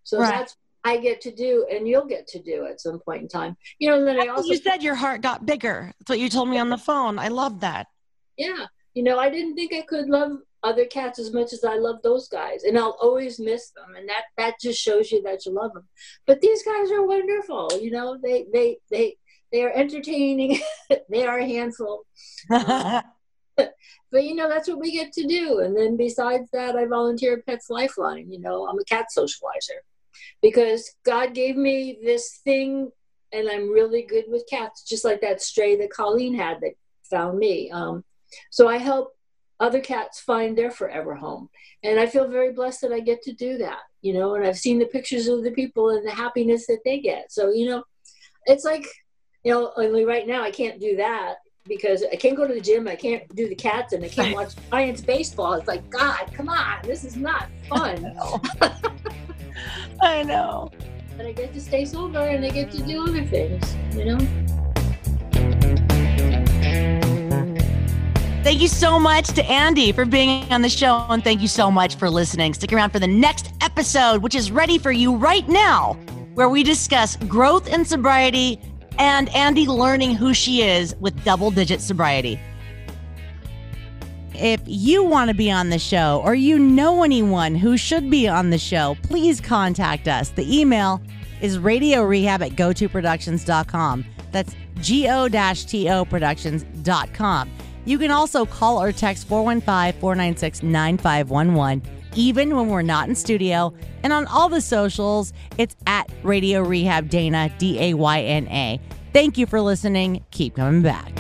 So 0.04 0.20
right. 0.20 0.32
that's 0.32 0.56
I 0.84 0.98
get 0.98 1.22
to 1.22 1.32
do 1.32 1.68
and 1.72 1.88
you'll 1.88 2.06
get 2.06 2.28
to 2.28 2.42
do 2.42 2.66
at 2.66 2.82
some 2.82 3.00
point 3.00 3.24
in 3.24 3.28
time. 3.28 3.58
You 3.80 3.90
know, 3.90 4.04
then 4.04 4.20
I 4.20 4.28
also 4.28 4.50
You 4.50 4.58
said 4.58 4.82
your 4.82 4.96
heart 4.96 5.22
got 5.22 5.46
bigger. 5.46 5.94
That's 6.00 6.10
what 6.10 6.20
you 6.20 6.30
told 6.30 6.50
me 6.50 6.58
on 6.58 6.70
the 6.70 6.78
phone. 6.78 7.20
I 7.20 7.28
love 7.28 7.62
that. 7.62 7.88
Yeah. 8.38 8.66
You 8.94 9.04
know, 9.04 9.20
I 9.20 9.30
didn't 9.30 9.56
think 9.56 9.74
I 9.74 9.82
could 9.82 10.08
love 10.08 10.32
other 10.64 10.86
cats 10.86 11.20
as 11.20 11.34
much 11.34 11.54
as 11.54 11.64
I 11.64 11.76
love 11.76 11.98
those 12.04 12.28
guys. 12.28 12.64
And 12.64 12.78
I'll 12.78 12.98
always 13.02 13.40
miss 13.40 13.72
them. 13.72 13.96
And 13.98 14.08
that 14.10 14.24
that 14.38 14.60
just 14.62 14.80
shows 14.82 15.12
you 15.12 15.22
that 15.24 15.46
you 15.46 15.54
love 15.54 15.74
them. 15.74 15.88
But 16.26 16.42
these 16.42 16.64
guys 16.64 16.92
are 16.92 17.06
wonderful. 17.06 17.70
You 17.80 17.92
know, 17.92 18.18
they 18.22 18.46
they 18.52 18.78
they 18.90 19.18
they 19.52 19.64
are 19.64 19.72
entertaining. 19.72 20.60
they 21.10 21.26
are 21.26 21.40
a 21.40 21.48
handful. 21.48 22.06
Um, 22.52 23.02
but 24.12 24.24
you 24.24 24.36
know 24.36 24.48
that's 24.48 24.68
what 24.70 24.80
we 24.80 24.92
get 24.92 25.12
to 25.12 25.28
do 25.28 25.60
and 25.60 25.76
then 25.76 25.98
besides 25.98 26.50
that 26.54 26.78
i 26.78 26.86
volunteer 26.86 27.34
at 27.34 27.46
pets 27.46 27.70
lifeline 27.70 28.32
you 28.32 28.40
know 28.40 28.66
i'm 28.66 28.80
a 28.80 28.84
cat 28.86 29.08
socializer 29.16 29.82
because 30.42 30.96
God 31.06 31.34
gave 31.34 31.56
me 31.56 32.00
this 32.04 32.40
thing 32.44 32.92
and 33.32 33.48
I'm 33.48 33.72
really 33.72 34.04
good 34.04 34.26
with 34.28 34.50
cats, 34.50 34.84
just 34.84 35.06
like 35.06 35.22
that 35.22 35.42
stray 35.42 35.76
that 35.78 35.92
Colleen 35.92 36.34
had 36.34 36.62
that 36.62 36.74
found 37.10 37.38
me. 37.38 37.70
Um, 37.72 38.04
so 38.50 38.68
I 38.68 38.78
help 38.78 39.16
other 39.60 39.80
cats 39.80 40.20
find 40.20 40.58
their 40.58 40.72
forever 40.72 41.16
home. 41.16 41.50
And 41.84 42.00
I 42.00 42.06
feel 42.08 42.28
very 42.28 42.52
blessed 42.54 42.82
that 42.82 42.92
I 42.92 43.00
get 43.00 43.22
to 43.24 43.34
do 43.34 43.58
that, 43.58 43.80
you 44.02 44.14
know, 44.14 44.36
and 44.36 44.46
I've 44.46 44.58
seen 44.58 44.80
the 44.80 44.86
pictures 44.86 45.28
of 45.28 45.44
the 45.44 45.52
people 45.52 45.90
and 45.90 46.06
the 46.06 46.12
happiness 46.12 46.68
that 46.68 46.80
they 46.86 47.00
get. 47.00 47.32
So, 47.32 47.52
you 47.52 47.70
know, 47.70 47.84
it's 48.46 48.66
like, 48.66 48.86
you 49.44 49.52
know, 49.52 49.72
only 49.78 50.06
right 50.06 50.28
now 50.28 50.44
I 50.44 50.52
can't 50.52 50.80
do 50.80 50.96
that 50.98 51.36
because 51.66 52.04
I 52.12 52.16
can't 52.16 52.36
go 52.36 52.48
to 52.48 52.54
the 52.54 52.62
gym, 52.62 52.88
I 52.88 52.96
can't 52.96 53.24
do 53.36 53.48
the 53.48 53.56
cats, 53.56 53.94
and 53.94 54.04
I 54.04 54.10
can't 54.10 54.34
watch 54.36 54.54
Giants 54.72 55.02
baseball. 55.02 55.54
It's 55.54 55.68
like, 55.68 55.88
God, 55.90 56.32
come 56.34 56.50
on, 56.50 56.80
this 56.84 57.04
is 57.04 57.16
not 57.16 57.48
fun. 57.70 58.18
I 60.02 60.24
know. 60.24 60.72
But 61.16 61.28
I 61.28 61.32
get 61.34 61.54
to 61.54 61.62
stay 61.62 61.86
sober 61.86 62.20
and 62.20 62.44
I 62.46 62.50
get 62.50 62.72
to 62.72 62.82
do 62.82 63.04
other 63.04 63.26
things, 63.26 63.76
you 63.94 64.06
know? 64.06 64.18
Thank 68.50 68.64
you 68.64 68.68
so 68.68 69.00
much 69.00 69.28
to 69.36 69.46
Andy 69.46 69.92
for 69.92 70.06
being 70.06 70.52
on 70.52 70.64
the 70.64 70.70
show, 70.70 71.06
and 71.10 71.24
thank 71.24 71.40
you 71.40 71.48
so 71.48 71.70
much 71.70 71.98
for 71.98 72.10
listening. 72.10 72.56
Stick 72.56 72.74
around 72.74 72.90
for 72.90 72.98
the 72.98 73.06
next 73.06 73.54
episode, 73.62 74.24
which 74.24 74.34
is 74.34 74.50
ready 74.52 74.80
for 74.80 74.92
you 74.92 75.16
right 75.16 75.48
now, 75.48 75.94
where 76.34 76.50
we 76.50 76.64
discuss 76.64 77.16
growth 77.16 77.68
in 77.68 77.86
sobriety 77.86 78.60
and 78.98 79.30
Andy 79.36 79.68
learning 79.68 80.16
who 80.16 80.34
she 80.34 80.64
is 80.64 80.96
with 80.96 81.24
double 81.24 81.52
digit 81.52 81.80
sobriety 81.80 82.40
if 84.34 84.62
you 84.66 85.04
want 85.04 85.30
to 85.30 85.36
be 85.36 85.52
on 85.52 85.70
the 85.70 85.78
show 85.78 86.20
or 86.24 86.34
you 86.34 86.58
know 86.58 87.04
anyone 87.04 87.54
who 87.54 87.78
should 87.78 88.10
be 88.10 88.28
on 88.28 88.50
the 88.50 88.58
show, 88.58 88.96
please 89.04 89.40
contact 89.40 90.08
us. 90.08 90.30
The 90.30 90.60
email 90.60 91.02
is 91.42 91.60
radio 91.60 92.02
rehab 92.04 92.42
at 92.42 92.54
gotoproductions.com. 92.54 94.06
That's 94.32 94.56
go-to 94.76 96.06
productions.com. 96.06 97.52
You 97.90 97.98
can 97.98 98.12
also 98.12 98.46
call 98.46 98.80
or 98.80 98.92
text 98.92 99.28
415 99.28 100.00
496 100.00 100.62
9511, 100.62 101.82
even 102.14 102.56
when 102.56 102.68
we're 102.68 102.84
not 102.84 103.10
in 103.10 103.16
studio. 103.16 103.74
And 104.04 104.14
on 104.14 104.28
all 104.28 104.48
the 104.48 104.62
socials, 104.62 105.34
it's 105.58 105.76
at 105.88 106.08
Radio 106.22 106.62
Rehab 106.62 107.10
Dayna, 107.10 107.58
D 107.58 107.80
A 107.80 107.96
Y 107.96 108.22
N 108.22 108.48
A. 108.50 108.80
Thank 109.12 109.40
you 109.40 109.48
for 109.48 109.60
listening. 109.60 110.24
Keep 110.30 110.58
coming 110.58 110.84
back. 110.84 111.12